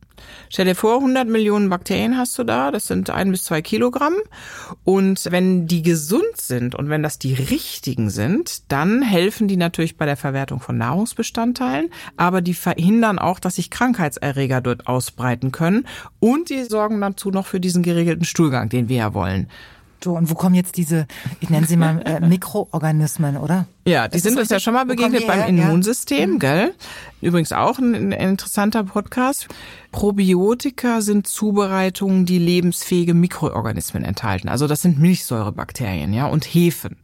Stell 0.49 0.65
dir 0.65 0.75
vor, 0.75 0.95
100 0.95 1.27
Millionen 1.27 1.69
Bakterien 1.69 2.17
hast 2.17 2.38
du 2.38 2.43
da, 2.43 2.71
das 2.71 2.88
sind 2.88 3.09
ein 3.09 3.31
bis 3.31 3.43
zwei 3.43 3.61
Kilogramm. 3.61 4.15
Und 4.83 5.27
wenn 5.31 5.67
die 5.67 5.81
gesund 5.81 6.38
sind 6.38 6.75
und 6.75 6.89
wenn 6.89 7.03
das 7.03 7.19
die 7.19 7.33
richtigen 7.33 8.09
sind, 8.09 8.71
dann 8.71 9.01
helfen 9.01 9.47
die 9.47 9.58
natürlich 9.58 9.97
bei 9.97 10.05
der 10.05 10.17
Verwertung 10.17 10.60
von 10.60 10.77
Nahrungsbestandteilen, 10.77 11.89
aber 12.17 12.41
die 12.41 12.53
verhindern 12.53 13.19
auch, 13.19 13.39
dass 13.39 13.55
sich 13.55 13.69
Krankheitserreger 13.69 14.62
dort 14.62 14.88
ausbreiten 14.88 15.51
können 15.51 15.88
und 16.19 16.49
die 16.49 16.63
sorgen 16.63 17.01
dazu 17.01 17.32
noch 17.32 17.45
für 17.45 17.60
diesen 17.60 17.84
geregelten 17.84 18.25
Stuhlgang, 18.25 18.69
den 18.69 18.89
wir 18.89 18.97
ja 18.97 19.13
wollen. 19.13 19.47
So, 20.03 20.15
und 20.15 20.29
wo 20.29 20.33
kommen 20.33 20.55
jetzt 20.55 20.77
diese, 20.77 21.07
ich 21.39 21.49
nenne 21.49 21.67
sie 21.67 21.75
mal 21.75 22.01
äh, 22.03 22.19
Mikroorganismen, 22.25 23.38
oder? 23.38 23.65
Ja, 23.85 24.07
die 24.07 24.13
das 24.13 24.23
sind 24.23 24.39
uns 24.39 24.49
ja 24.49 24.59
schon 24.59 24.73
mal 24.73 24.85
begegnet 24.85 25.27
beim 25.27 25.47
Immunsystem, 25.49 26.19
ja. 26.19 26.27
Mhm. 26.27 26.39
gell? 26.39 26.73
Übrigens 27.21 27.51
auch 27.51 27.79
ein, 27.79 27.95
ein 27.95 28.12
interessanter 28.12 28.83
Podcast. 28.83 29.47
Probiotika 29.91 31.01
sind 31.01 31.27
Zubereitungen, 31.27 32.25
die 32.25 32.39
lebensfähige 32.39 33.13
Mikroorganismen 33.13 34.03
enthalten. 34.05 34.47
Also 34.47 34.67
das 34.67 34.81
sind 34.81 34.99
Milchsäurebakterien, 34.99 36.13
ja, 36.13 36.27
und 36.27 36.45
Hefen. 36.45 36.97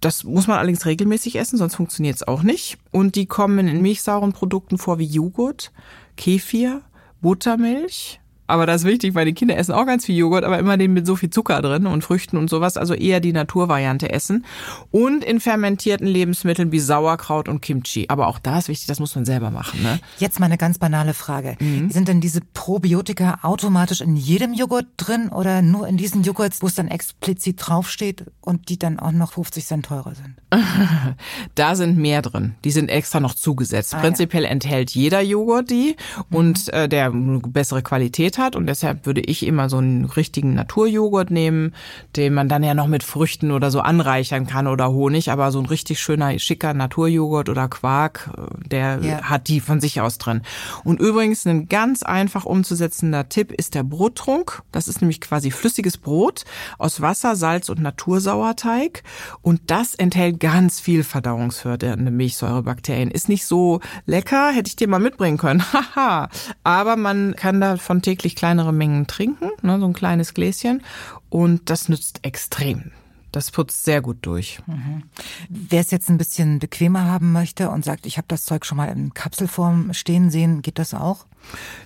Das 0.00 0.24
muss 0.24 0.48
man 0.48 0.58
allerdings 0.58 0.84
regelmäßig 0.84 1.36
essen, 1.36 1.58
sonst 1.58 1.76
funktioniert 1.76 2.16
es 2.16 2.26
auch 2.26 2.42
nicht. 2.42 2.76
Und 2.90 3.14
die 3.14 3.26
kommen 3.26 3.68
in 3.68 3.82
milchsauren 3.82 4.32
Produkten 4.32 4.78
vor 4.78 4.98
wie 4.98 5.06
Joghurt, 5.06 5.72
Kefir, 6.16 6.82
Buttermilch, 7.20 8.20
aber 8.46 8.66
das 8.66 8.82
ist 8.82 8.86
wichtig, 8.86 9.14
weil 9.14 9.24
die 9.24 9.32
Kinder 9.32 9.56
essen 9.56 9.72
auch 9.72 9.86
ganz 9.86 10.04
viel 10.04 10.16
Joghurt, 10.16 10.44
aber 10.44 10.58
immer 10.58 10.76
den 10.76 10.92
mit 10.92 11.06
so 11.06 11.16
viel 11.16 11.30
Zucker 11.30 11.62
drin 11.62 11.86
und 11.86 12.02
Früchten 12.02 12.36
und 12.36 12.50
sowas. 12.50 12.76
Also 12.76 12.94
eher 12.94 13.20
die 13.20 13.32
Naturvariante 13.32 14.10
essen. 14.10 14.44
Und 14.90 15.24
in 15.24 15.40
fermentierten 15.40 16.06
Lebensmitteln 16.06 16.72
wie 16.72 16.80
Sauerkraut 16.80 17.48
und 17.48 17.60
Kimchi. 17.60 18.06
Aber 18.08 18.26
auch 18.26 18.38
da 18.38 18.58
ist 18.58 18.68
wichtig, 18.68 18.88
das 18.88 19.00
muss 19.00 19.14
man 19.14 19.24
selber 19.24 19.50
machen. 19.50 19.82
Ne? 19.82 20.00
Jetzt 20.18 20.40
mal 20.40 20.46
eine 20.46 20.58
ganz 20.58 20.78
banale 20.78 21.14
Frage. 21.14 21.56
Mhm. 21.60 21.90
Sind 21.90 22.08
denn 22.08 22.20
diese 22.20 22.40
Probiotika 22.52 23.38
automatisch 23.42 24.00
in 24.00 24.16
jedem 24.16 24.52
Joghurt 24.52 24.86
drin 24.96 25.28
oder 25.28 25.62
nur 25.62 25.86
in 25.86 25.96
diesen 25.96 26.22
Joghurts, 26.22 26.62
wo 26.62 26.66
es 26.66 26.74
dann 26.74 26.88
explizit 26.88 27.56
draufsteht 27.58 28.26
und 28.40 28.68
die 28.68 28.78
dann 28.78 28.98
auch 28.98 29.12
noch 29.12 29.32
50 29.32 29.64
Cent 29.64 29.86
teurer 29.86 30.14
sind? 30.14 30.41
da 31.54 31.74
sind 31.74 31.98
mehr 31.98 32.22
drin. 32.22 32.54
Die 32.64 32.70
sind 32.70 32.88
extra 32.88 33.20
noch 33.20 33.34
zugesetzt. 33.34 33.94
Ah, 33.94 34.00
Prinzipiell 34.00 34.44
ja. 34.44 34.50
enthält 34.50 34.90
jeder 34.90 35.20
Joghurt 35.20 35.70
die 35.70 35.96
mhm. 36.28 36.36
und 36.36 36.68
äh, 36.72 36.88
der 36.88 37.10
bessere 37.12 37.82
Qualität 37.82 38.38
hat 38.38 38.42
hat 38.42 38.56
und 38.56 38.66
deshalb 38.66 39.06
würde 39.06 39.22
ich 39.22 39.46
immer 39.46 39.68
so 39.68 39.78
einen 39.78 40.04
richtigen 40.04 40.54
Naturjoghurt 40.54 41.30
nehmen, 41.30 41.74
den 42.16 42.34
man 42.34 42.48
dann 42.48 42.62
ja 42.62 42.74
noch 42.74 42.88
mit 42.88 43.02
Früchten 43.02 43.50
oder 43.50 43.70
so 43.70 43.80
anreichern 43.80 44.46
kann 44.46 44.66
oder 44.66 44.90
Honig, 44.90 45.30
aber 45.30 45.50
so 45.50 45.58
ein 45.60 45.66
richtig 45.66 46.00
schöner, 46.00 46.38
schicker 46.38 46.74
Naturjoghurt 46.74 47.48
oder 47.48 47.68
Quark, 47.68 48.30
äh, 48.36 48.68
der 48.68 48.98
ja. 49.02 49.22
hat 49.22 49.48
die 49.48 49.60
von 49.60 49.80
sich 49.80 50.00
aus 50.00 50.18
drin. 50.18 50.42
Und 50.84 51.00
übrigens 51.00 51.46
ein 51.46 51.68
ganz 51.68 52.02
einfach 52.02 52.44
umzusetzender 52.44 53.28
Tipp 53.28 53.52
ist 53.52 53.74
der 53.74 53.84
Brottrunk. 53.84 54.62
Das 54.72 54.88
ist 54.88 55.00
nämlich 55.00 55.20
quasi 55.20 55.50
flüssiges 55.50 55.96
Brot 55.96 56.44
aus 56.78 57.00
Wasser, 57.00 57.36
Salz 57.36 57.68
und 57.68 57.80
Natursauerteig 57.80 59.02
und 59.40 59.62
das 59.70 59.94
enthält 59.94 60.40
ganz 60.42 60.80
viel 60.80 61.04
verdauungsfördernde 61.04 62.10
Milchsäurebakterien. 62.10 63.12
Ist 63.12 63.28
nicht 63.28 63.46
so 63.46 63.80
lecker, 64.06 64.50
hätte 64.50 64.66
ich 64.66 64.74
dir 64.74 64.88
mal 64.88 64.98
mitbringen 64.98 65.38
können. 65.38 65.62
Haha. 65.72 66.28
Aber 66.64 66.96
man 66.96 67.36
kann 67.36 67.60
davon 67.60 68.02
täglich 68.02 68.12
täglich 68.12 68.34
kleinere 68.34 68.72
Mengen 68.72 69.06
trinken, 69.06 69.50
ne, 69.62 69.78
so 69.78 69.86
ein 69.86 69.92
kleines 69.92 70.34
Gläschen. 70.34 70.82
Und 71.28 71.70
das 71.70 71.88
nützt 71.88 72.24
extrem. 72.24 72.90
Das 73.32 73.50
putzt 73.50 73.84
sehr 73.84 74.02
gut 74.02 74.18
durch. 74.22 74.60
Mhm. 74.66 75.04
Wer 75.48 75.80
es 75.80 75.90
jetzt 75.90 76.10
ein 76.10 76.18
bisschen 76.18 76.58
bequemer 76.58 77.06
haben 77.06 77.32
möchte 77.32 77.70
und 77.70 77.84
sagt, 77.84 78.06
ich 78.06 78.18
habe 78.18 78.28
das 78.28 78.44
Zeug 78.44 78.64
schon 78.66 78.76
mal 78.76 78.86
in 78.86 79.14
Kapselform 79.14 79.94
stehen 79.94 80.30
sehen, 80.30 80.62
geht 80.62 80.78
das 80.78 80.94
auch? 80.94 81.26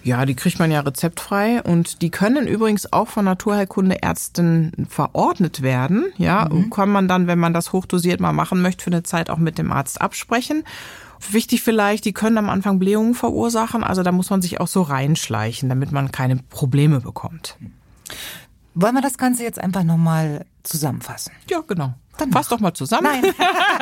Ja, 0.03 0.27
die 0.27 0.35
kriegt 0.35 0.59
man 0.59 0.71
ja 0.71 0.81
rezeptfrei 0.81 1.63
und 1.63 2.03
die 2.03 2.11
können 2.11 2.47
übrigens 2.47 2.93
auch 2.93 3.09
von 3.09 3.25
Naturheilkundeärzten 3.25 4.87
verordnet 4.89 5.63
werden. 5.63 6.13
Ja, 6.19 6.49
mhm. 6.51 6.71
kann 6.71 6.91
man 6.91 7.09
dann, 7.09 7.27
wenn 7.27 7.39
man 7.39 7.55
das 7.55 7.73
hochdosiert 7.73 8.21
mal 8.21 8.33
machen 8.33 8.61
möchte, 8.61 8.85
für 8.85 8.91
eine 8.91 9.03
Zeit 9.03 9.31
auch 9.31 9.39
mit 9.39 9.57
dem 9.57 9.73
Arzt 9.73 10.01
absprechen. 10.01 10.65
Wichtig 11.31 11.63
vielleicht, 11.63 12.05
die 12.05 12.13
können 12.13 12.39
am 12.39 12.51
Anfang 12.51 12.79
Blähungen 12.79 13.15
verursachen, 13.15 13.83
also 13.83 14.03
da 14.03 14.13
muss 14.13 14.31
man 14.31 14.43
sich 14.43 14.61
auch 14.61 14.69
so 14.69 14.83
reinschleichen, 14.83 15.69
damit 15.69 15.91
man 15.91 16.13
keine 16.13 16.37
Probleme 16.37 17.01
bekommt. 17.01 17.57
Wollen 18.79 18.95
wir 18.95 19.01
das 19.01 19.17
Ganze 19.17 19.43
jetzt 19.43 19.59
einfach 19.59 19.85
nochmal 19.85 20.45
zusammenfassen? 20.63 21.33
Ja, 21.49 21.63
genau. 21.67 21.95
Dann 22.19 22.31
fass 22.31 22.49
doch 22.49 22.61
mal 22.61 22.75
zusammen. 22.75 23.09
Nein. 23.23 23.35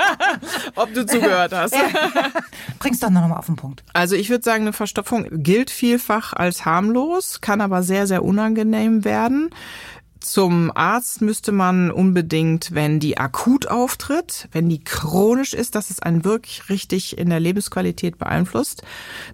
Ob 0.76 0.94
du 0.94 1.04
zugehört 1.04 1.52
hast. 1.52 1.74
Ja. 1.74 1.82
Bring's 2.78 3.00
doch 3.00 3.10
nochmal 3.10 3.38
auf 3.38 3.46
den 3.46 3.56
Punkt. 3.56 3.82
Also 3.92 4.14
ich 4.14 4.30
würde 4.30 4.44
sagen, 4.44 4.62
eine 4.62 4.72
Verstopfung 4.72 5.26
gilt 5.30 5.70
vielfach 5.70 6.32
als 6.32 6.64
harmlos, 6.64 7.40
kann 7.40 7.60
aber 7.60 7.82
sehr, 7.82 8.06
sehr 8.06 8.24
unangenehm 8.24 9.04
werden 9.04 9.50
Zum 10.24 10.72
Arzt 10.74 11.20
müsste 11.20 11.52
man 11.52 11.90
unbedingt, 11.90 12.74
wenn 12.74 12.98
die 12.98 13.18
akut 13.18 13.68
auftritt, 13.68 14.48
wenn 14.52 14.70
die 14.70 14.82
chronisch 14.82 15.52
ist, 15.52 15.74
dass 15.74 15.90
es 15.90 16.00
einen 16.00 16.24
wirklich 16.24 16.70
richtig 16.70 17.18
in 17.18 17.28
der 17.28 17.40
Lebensqualität 17.40 18.16
beeinflusst. 18.16 18.82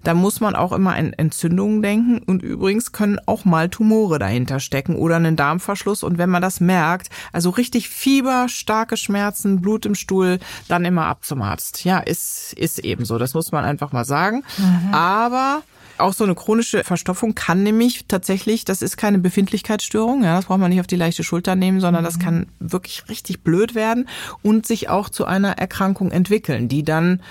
Da 0.03 0.15
muss 0.15 0.41
man 0.41 0.57
auch 0.57 0.73
immer 0.73 0.95
an 0.95 1.13
Entzündungen 1.13 1.81
denken 1.81 2.19
und 2.27 2.43
übrigens 2.43 2.91
können 2.91 3.21
auch 3.27 3.45
mal 3.45 3.69
Tumore 3.69 4.19
dahinter 4.19 4.59
stecken 4.59 4.97
oder 4.97 5.15
einen 5.15 5.37
Darmverschluss 5.37 6.03
und 6.03 6.19
wenn 6.19 6.29
man 6.29 6.43
das 6.43 6.59
merkt, 6.59 7.09
also 7.33 7.51
richtig 7.51 7.89
Fieber, 7.89 8.49
starke 8.49 8.97
Schmerzen, 8.97 9.61
Blut 9.61 9.87
im 9.87 9.95
Stuhl, 9.95 10.41
dann 10.67 10.85
immer 10.85 11.07
ab 11.07 11.25
zum 11.25 11.41
Arzt. 11.41 11.85
Ja, 11.85 12.01
ist, 12.01 12.53
ist 12.55 12.81
eben 12.81 13.05
so. 13.05 13.17
Das 13.17 13.35
muss 13.35 13.53
man 13.53 13.65
einfach 13.65 13.93
mal 13.93 14.05
sagen. 14.05 14.43
Mhm. 14.59 14.93
Aber 14.93 15.63
auch 16.01 16.13
so 16.13 16.25
eine 16.25 16.35
chronische 16.35 16.85
Verstopfung 16.85 17.35
kann 17.35 17.63
nämlich 17.63 18.07
tatsächlich, 18.09 18.65
das 18.65 18.83
ist 18.83 18.97
keine 18.97 19.19
Befindlichkeitsstörung, 19.19 20.25
ja, 20.25 20.37
das 20.37 20.47
braucht 20.47 20.59
man 20.59 20.71
nicht 20.71 20.81
auf 20.81 20.87
die 20.87 20.97
leichte 20.97 21.25
Schulter 21.25 21.57
nehmen, 21.57 21.81
sondern 21.81 22.03
mhm. 22.03 22.07
das 22.07 22.19
kann 22.19 22.47
wirklich 22.59 23.05
richtig 23.09 23.43
blöd 23.43 23.75
werden 23.75 24.09
und 24.43 24.67
sich 24.67 24.89
auch 24.89 25.09
zu 25.09 25.25
einer 25.25 25.59
Erkrankung 25.59 26.11
entwickeln, 26.11 26.69
die 26.69 26.83
dann 26.83 27.23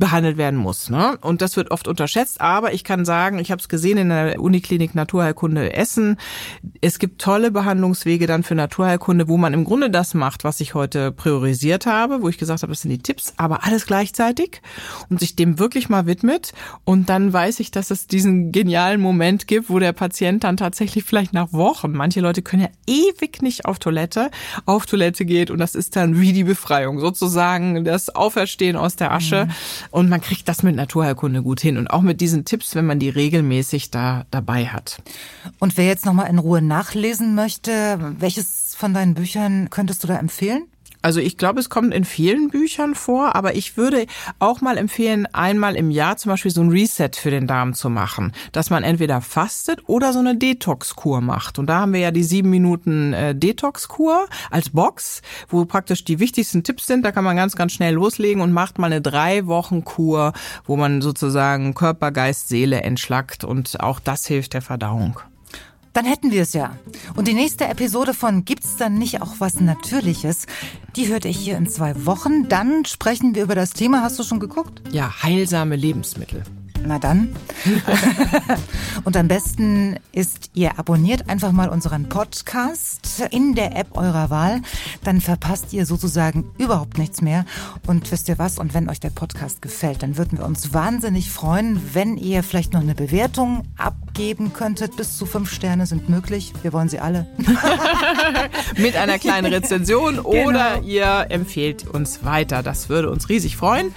behandelt 0.00 0.38
werden 0.38 0.58
muss. 0.58 0.90
Ne? 0.90 1.16
Und 1.20 1.42
das 1.42 1.56
wird 1.56 1.70
oft 1.70 1.86
unterschätzt. 1.86 2.40
Aber 2.40 2.72
ich 2.72 2.82
kann 2.82 3.04
sagen, 3.04 3.38
ich 3.38 3.52
habe 3.52 3.60
es 3.60 3.68
gesehen 3.68 3.98
in 3.98 4.08
der 4.08 4.40
Uniklinik 4.40 4.96
Naturheilkunde 4.96 5.74
Essen. 5.74 6.16
Es 6.80 6.98
gibt 6.98 7.20
tolle 7.20 7.52
Behandlungswege 7.52 8.26
dann 8.26 8.42
für 8.42 8.56
Naturheilkunde, 8.56 9.28
wo 9.28 9.36
man 9.36 9.54
im 9.54 9.64
Grunde 9.64 9.90
das 9.90 10.14
macht, 10.14 10.42
was 10.42 10.60
ich 10.60 10.74
heute 10.74 11.12
priorisiert 11.12 11.86
habe, 11.86 12.22
wo 12.22 12.28
ich 12.28 12.38
gesagt 12.38 12.62
habe, 12.62 12.72
das 12.72 12.80
sind 12.80 12.90
die 12.90 12.98
Tipps, 12.98 13.34
aber 13.36 13.64
alles 13.64 13.86
gleichzeitig 13.86 14.62
und 15.10 15.20
sich 15.20 15.36
dem 15.36 15.58
wirklich 15.58 15.88
mal 15.88 16.06
widmet. 16.06 16.52
Und 16.84 17.10
dann 17.10 17.32
weiß 17.32 17.60
ich, 17.60 17.70
dass 17.70 17.90
es 17.90 18.06
diesen 18.06 18.52
genialen 18.52 19.00
Moment 19.00 19.46
gibt, 19.46 19.68
wo 19.68 19.78
der 19.78 19.92
Patient 19.92 20.42
dann 20.44 20.56
tatsächlich 20.56 21.04
vielleicht 21.04 21.34
nach 21.34 21.52
Wochen, 21.52 21.92
manche 21.92 22.20
Leute 22.20 22.40
können 22.40 22.62
ja 22.62 22.70
ewig 22.86 23.42
nicht 23.42 23.66
auf 23.66 23.78
Toilette, 23.78 24.30
auf 24.64 24.86
Toilette 24.86 25.26
geht 25.26 25.50
und 25.50 25.58
das 25.58 25.74
ist 25.74 25.94
dann 25.94 26.18
wie 26.18 26.32
die 26.32 26.44
Befreiung, 26.44 27.00
sozusagen 27.00 27.84
das 27.84 28.14
Auferstehen 28.14 28.76
aus 28.76 28.96
der 28.96 29.12
Asche. 29.12 29.44
Mhm. 29.44 29.52
Und 29.90 30.08
man 30.08 30.20
kriegt 30.20 30.48
das 30.48 30.62
mit 30.62 30.76
Naturheilkunde 30.76 31.42
gut 31.42 31.60
hin 31.60 31.76
und 31.76 31.88
auch 31.88 32.02
mit 32.02 32.20
diesen 32.20 32.44
Tipps, 32.44 32.74
wenn 32.74 32.86
man 32.86 32.98
die 32.98 33.08
regelmäßig 33.08 33.90
da 33.90 34.24
dabei 34.30 34.66
hat. 34.66 35.02
Und 35.58 35.76
wer 35.76 35.86
jetzt 35.86 36.06
nochmal 36.06 36.30
in 36.30 36.38
Ruhe 36.38 36.62
nachlesen 36.62 37.34
möchte, 37.34 38.14
welches 38.18 38.74
von 38.76 38.94
deinen 38.94 39.14
Büchern 39.14 39.68
könntest 39.70 40.04
du 40.04 40.08
da 40.08 40.16
empfehlen? 40.16 40.69
Also 41.02 41.20
ich 41.20 41.38
glaube, 41.38 41.60
es 41.60 41.70
kommt 41.70 41.94
in 41.94 42.04
vielen 42.04 42.50
Büchern 42.50 42.94
vor, 42.94 43.34
aber 43.34 43.54
ich 43.54 43.76
würde 43.76 44.06
auch 44.38 44.60
mal 44.60 44.76
empfehlen, 44.76 45.26
einmal 45.32 45.76
im 45.76 45.90
Jahr 45.90 46.16
zum 46.18 46.30
Beispiel 46.30 46.50
so 46.50 46.60
ein 46.60 46.70
Reset 46.70 47.10
für 47.14 47.30
den 47.30 47.46
Darm 47.46 47.72
zu 47.74 47.88
machen, 47.88 48.32
dass 48.52 48.68
man 48.68 48.82
entweder 48.82 49.20
fastet 49.20 49.80
oder 49.86 50.12
so 50.12 50.18
eine 50.18 50.36
Detox-Kur 50.36 51.20
macht. 51.20 51.58
Und 51.58 51.66
da 51.66 51.80
haben 51.80 51.94
wir 51.94 52.00
ja 52.00 52.10
die 52.10 52.22
sieben 52.22 52.50
Minuten 52.50 53.14
äh, 53.14 53.34
Detox-Kur 53.34 54.26
als 54.50 54.70
Box, 54.70 55.22
wo 55.48 55.64
praktisch 55.64 56.04
die 56.04 56.18
wichtigsten 56.18 56.64
Tipps 56.64 56.86
sind. 56.86 57.04
Da 57.04 57.12
kann 57.12 57.24
man 57.24 57.36
ganz, 57.36 57.56
ganz 57.56 57.72
schnell 57.72 57.94
loslegen 57.94 58.42
und 58.42 58.52
macht 58.52 58.78
mal 58.78 58.86
eine 58.86 59.00
drei 59.00 59.46
Wochen 59.46 59.84
Kur, 59.84 60.34
wo 60.66 60.76
man 60.76 61.00
sozusagen 61.00 61.74
Körper, 61.74 62.10
Geist, 62.12 62.48
Seele 62.48 62.82
entschlackt 62.82 63.44
und 63.44 63.80
auch 63.80 64.00
das 64.00 64.26
hilft 64.26 64.52
der 64.52 64.62
Verdauung. 64.62 65.20
Dann 65.92 66.04
hätten 66.04 66.30
wir 66.30 66.42
es 66.42 66.52
ja. 66.52 66.76
Und 67.16 67.26
die 67.26 67.34
nächste 67.34 67.66
Episode 67.66 68.14
von 68.14 68.44
Gibt's 68.44 68.76
dann 68.76 68.94
nicht 68.94 69.22
auch 69.22 69.34
was 69.38 69.60
Natürliches? 69.60 70.46
Die 70.96 71.08
hörte 71.08 71.28
ich 71.28 71.36
hier 71.36 71.56
in 71.56 71.68
zwei 71.68 72.06
Wochen. 72.06 72.48
Dann 72.48 72.84
sprechen 72.84 73.34
wir 73.34 73.42
über 73.42 73.54
das 73.54 73.72
Thema. 73.72 74.02
Hast 74.02 74.18
du 74.18 74.22
schon 74.22 74.40
geguckt? 74.40 74.82
Ja, 74.92 75.22
heilsame 75.22 75.76
Lebensmittel. 75.76 76.44
Na 76.86 76.98
dann. 76.98 77.34
und 79.04 79.16
am 79.16 79.28
besten 79.28 79.96
ist, 80.12 80.50
ihr 80.54 80.78
abonniert 80.78 81.28
einfach 81.28 81.52
mal 81.52 81.68
unseren 81.68 82.08
Podcast 82.08 83.22
in 83.30 83.54
der 83.54 83.76
App 83.76 83.96
eurer 83.96 84.30
Wahl. 84.30 84.62
Dann 85.04 85.20
verpasst 85.20 85.72
ihr 85.72 85.84
sozusagen 85.84 86.50
überhaupt 86.58 86.98
nichts 86.98 87.20
mehr. 87.20 87.44
Und 87.86 88.10
wisst 88.10 88.28
ihr 88.28 88.38
was? 88.38 88.58
Und 88.58 88.72
wenn 88.72 88.88
euch 88.88 89.00
der 89.00 89.10
Podcast 89.10 89.62
gefällt, 89.62 90.02
dann 90.02 90.16
würden 90.16 90.38
wir 90.38 90.46
uns 90.46 90.72
wahnsinnig 90.72 91.30
freuen, 91.30 91.80
wenn 91.92 92.16
ihr 92.16 92.42
vielleicht 92.42 92.72
noch 92.72 92.80
eine 92.80 92.94
Bewertung 92.94 93.64
abgeben 93.76 94.52
könntet. 94.52 94.96
Bis 94.96 95.16
zu 95.16 95.26
fünf 95.26 95.52
Sterne 95.52 95.86
sind 95.86 96.08
möglich. 96.08 96.52
Wir 96.62 96.72
wollen 96.72 96.88
sie 96.88 97.00
alle. 97.00 97.26
Mit 98.76 98.96
einer 98.96 99.18
kleinen 99.18 99.52
Rezension 99.52 100.18
oder 100.18 100.76
genau. 100.76 100.86
ihr 100.86 101.26
empfehlt 101.28 101.86
uns 101.86 102.24
weiter. 102.24 102.62
Das 102.62 102.88
würde 102.88 103.10
uns 103.10 103.28
riesig 103.28 103.56
freuen. 103.56 103.94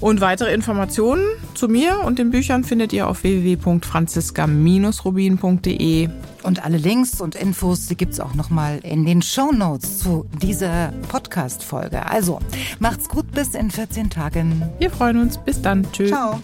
Und 0.00 0.20
weitere 0.20 0.54
Informationen 0.54 1.24
zu 1.54 1.66
mir 1.66 2.02
und 2.04 2.20
den 2.20 2.30
Büchern 2.30 2.62
findet 2.62 2.92
ihr 2.92 3.08
auf 3.08 3.24
www.franziska-rubin.de. 3.24 6.08
Und 6.44 6.64
alle 6.64 6.78
Links 6.78 7.20
und 7.20 7.34
Infos, 7.34 7.88
die 7.88 7.96
gibt's 7.96 8.20
auch 8.20 8.34
nochmal 8.34 8.78
in 8.84 9.04
den 9.04 9.22
Show 9.22 9.50
Notes 9.50 9.98
zu 9.98 10.24
dieser 10.40 10.92
Podcast-Folge. 11.08 12.06
Also, 12.06 12.38
macht's 12.78 13.08
gut 13.08 13.28
bis 13.32 13.56
in 13.56 13.72
14 13.72 14.08
Tagen. 14.08 14.62
Wir 14.78 14.90
freuen 14.90 15.18
uns. 15.18 15.36
Bis 15.38 15.60
dann. 15.60 15.84
Tschüss. 15.90 16.10
Ciao. 16.10 16.40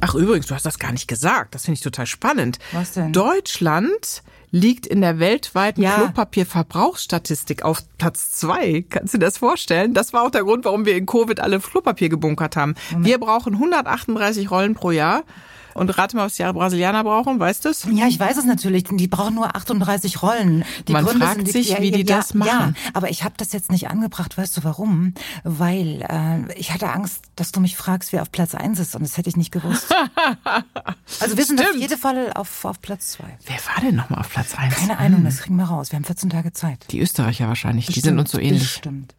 Ach 0.00 0.14
übrigens, 0.14 0.46
du 0.46 0.54
hast 0.54 0.66
das 0.66 0.78
gar 0.78 0.90
nicht 0.90 1.06
gesagt. 1.06 1.54
Das 1.54 1.66
finde 1.66 1.74
ich 1.74 1.82
total 1.82 2.06
spannend. 2.06 2.58
Was 2.72 2.92
denn? 2.92 3.12
Deutschland 3.12 4.22
liegt 4.50 4.86
in 4.86 5.00
der 5.00 5.18
weltweiten 5.18 5.82
ja. 5.82 5.96
Klopapierverbrauchsstatistik 5.96 7.62
auf 7.62 7.82
Platz 7.98 8.32
zwei. 8.32 8.84
Kannst 8.88 9.14
du 9.14 9.18
dir 9.18 9.26
das 9.26 9.38
vorstellen? 9.38 9.94
Das 9.94 10.12
war 10.12 10.22
auch 10.22 10.30
der 10.30 10.44
Grund, 10.44 10.64
warum 10.64 10.84
wir 10.84 10.96
in 10.96 11.06
Covid 11.06 11.40
alle 11.40 11.60
Klopapier 11.60 12.08
gebunkert 12.08 12.56
haben. 12.56 12.74
Moment. 12.90 13.06
Wir 13.06 13.18
brauchen 13.18 13.54
138 13.54 14.50
Rollen 14.50 14.74
pro 14.74 14.90
Jahr. 14.90 15.24
Und 15.78 15.96
rate 15.96 16.16
mal, 16.16 16.26
was 16.26 16.34
die 16.34 16.42
Brasilianer 16.42 17.04
brauchen, 17.04 17.38
weißt 17.38 17.64
du 17.64 17.68
es? 17.68 17.86
Ja, 17.92 18.08
ich 18.08 18.18
weiß 18.18 18.36
es 18.36 18.44
natürlich. 18.44 18.84
Die 18.90 19.06
brauchen 19.06 19.36
nur 19.36 19.54
38 19.54 20.22
Rollen. 20.22 20.64
Die 20.88 20.92
Man 20.92 21.04
Gründe 21.04 21.24
fragt 21.24 21.46
die, 21.46 21.50
sich, 21.50 21.70
ja, 21.70 21.80
wie 21.80 21.92
die 21.92 22.04
ja, 22.04 22.16
das 22.16 22.34
machen. 22.34 22.74
Ja, 22.76 22.90
aber 22.94 23.10
ich 23.10 23.22
habe 23.22 23.34
das 23.36 23.52
jetzt 23.52 23.70
nicht 23.70 23.88
angebracht. 23.88 24.36
Weißt 24.36 24.56
du 24.56 24.64
warum? 24.64 25.14
Weil 25.44 26.02
äh, 26.08 26.52
ich 26.58 26.72
hatte 26.72 26.90
Angst, 26.90 27.22
dass 27.36 27.52
du 27.52 27.60
mich 27.60 27.76
fragst, 27.76 28.12
wer 28.12 28.22
auf 28.22 28.32
Platz 28.32 28.54
1 28.54 28.78
ist. 28.80 28.96
Und 28.96 29.02
das 29.02 29.16
hätte 29.16 29.28
ich 29.28 29.36
nicht 29.36 29.52
gewusst. 29.52 29.94
also 31.20 31.36
wir 31.36 31.44
sind 31.44 31.60
auf 31.60 31.76
jeden 31.76 31.98
Fall 31.98 32.32
auf, 32.34 32.64
auf 32.64 32.80
Platz 32.80 33.12
2. 33.12 33.24
Wer 33.46 33.56
war 33.56 33.82
denn 33.82 33.94
nochmal 33.94 34.20
auf 34.20 34.30
Platz 34.30 34.37
1? 34.38 34.74
Keine 34.74 34.98
Ahnung, 34.98 35.24
das 35.24 35.38
kriegen 35.38 35.56
wir 35.56 35.64
raus. 35.64 35.90
Wir 35.90 35.96
haben 35.96 36.04
14 36.04 36.30
Tage 36.30 36.52
Zeit. 36.52 36.86
Die 36.90 37.00
Österreicher 37.00 37.48
wahrscheinlich. 37.48 37.86
Bestimmt, 37.86 38.04
die 38.04 38.08
sind 38.08 38.18
uns 38.18 38.30
so 38.30 38.38
ähnlich. 38.38 38.70
Stimmt. 38.70 39.14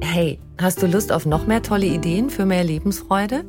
Hey, 0.00 0.38
hast 0.58 0.80
du 0.80 0.86
Lust 0.86 1.10
auf 1.10 1.26
noch 1.26 1.46
mehr 1.46 1.62
tolle 1.62 1.86
Ideen 1.86 2.30
für 2.30 2.46
mehr 2.46 2.62
Lebensfreude? 2.62 3.44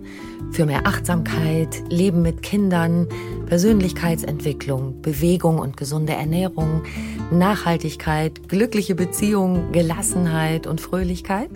Für 0.51 0.65
mehr 0.65 0.87
Achtsamkeit, 0.87 1.83
Leben 1.89 2.21
mit 2.21 2.41
Kindern, 2.41 3.07
Persönlichkeitsentwicklung, 3.45 5.01
Bewegung 5.01 5.59
und 5.59 5.77
gesunde 5.77 6.13
Ernährung, 6.13 6.83
Nachhaltigkeit, 7.31 8.49
glückliche 8.49 8.95
Beziehungen, 8.95 9.71
Gelassenheit 9.73 10.65
und 10.65 10.81
Fröhlichkeit? 10.81 11.49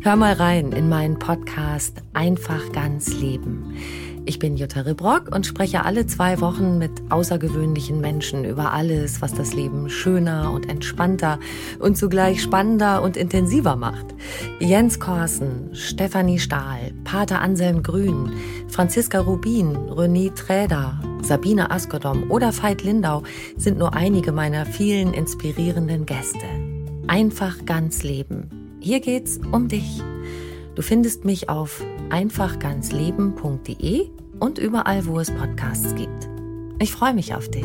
Hör 0.00 0.16
mal 0.16 0.34
rein 0.34 0.72
in 0.72 0.88
meinen 0.88 1.18
Podcast 1.18 2.02
Einfach 2.12 2.72
ganz 2.72 3.08
Leben. 3.14 3.76
Ich 4.26 4.38
bin 4.38 4.56
Jutta 4.56 4.80
Ribrock 4.80 5.34
und 5.34 5.44
spreche 5.44 5.84
alle 5.84 6.06
zwei 6.06 6.40
Wochen 6.40 6.78
mit 6.78 6.90
außergewöhnlichen 7.10 8.00
Menschen 8.00 8.46
über 8.46 8.72
alles, 8.72 9.20
was 9.20 9.34
das 9.34 9.52
Leben 9.52 9.90
schöner 9.90 10.50
und 10.50 10.66
entspannter 10.66 11.38
und 11.78 11.98
zugleich 11.98 12.40
spannender 12.40 13.02
und 13.02 13.18
intensiver 13.18 13.76
macht. 13.76 14.06
Jens 14.60 14.98
Korsen, 14.98 15.74
Stefanie 15.74 16.38
Stahl, 16.38 16.92
Pater 17.04 17.42
Anselm 17.42 17.82
Grün, 17.82 18.32
Franziska 18.68 19.20
Rubin, 19.20 19.76
René 19.76 20.34
Träder, 20.34 20.98
Sabine 21.20 21.70
Askodom 21.70 22.30
oder 22.30 22.50
Veit 22.56 22.82
Lindau 22.82 23.24
sind 23.58 23.78
nur 23.78 23.92
einige 23.92 24.32
meiner 24.32 24.64
vielen 24.64 25.12
inspirierenden 25.12 26.06
Gäste. 26.06 26.46
Einfach 27.08 27.66
ganz 27.66 28.02
leben. 28.02 28.78
Hier 28.80 29.00
geht's 29.00 29.38
um 29.52 29.68
dich. 29.68 30.02
Du 30.74 30.82
findest 30.82 31.26
mich 31.26 31.50
auf 31.50 31.82
einfachganzleben.de 32.10 34.10
und 34.40 34.58
überall, 34.58 35.06
wo 35.06 35.20
es 35.20 35.30
Podcasts 35.30 35.94
gibt. 35.94 36.28
Ich 36.78 36.92
freue 36.92 37.14
mich 37.14 37.34
auf 37.34 37.48
dich. 37.48 37.64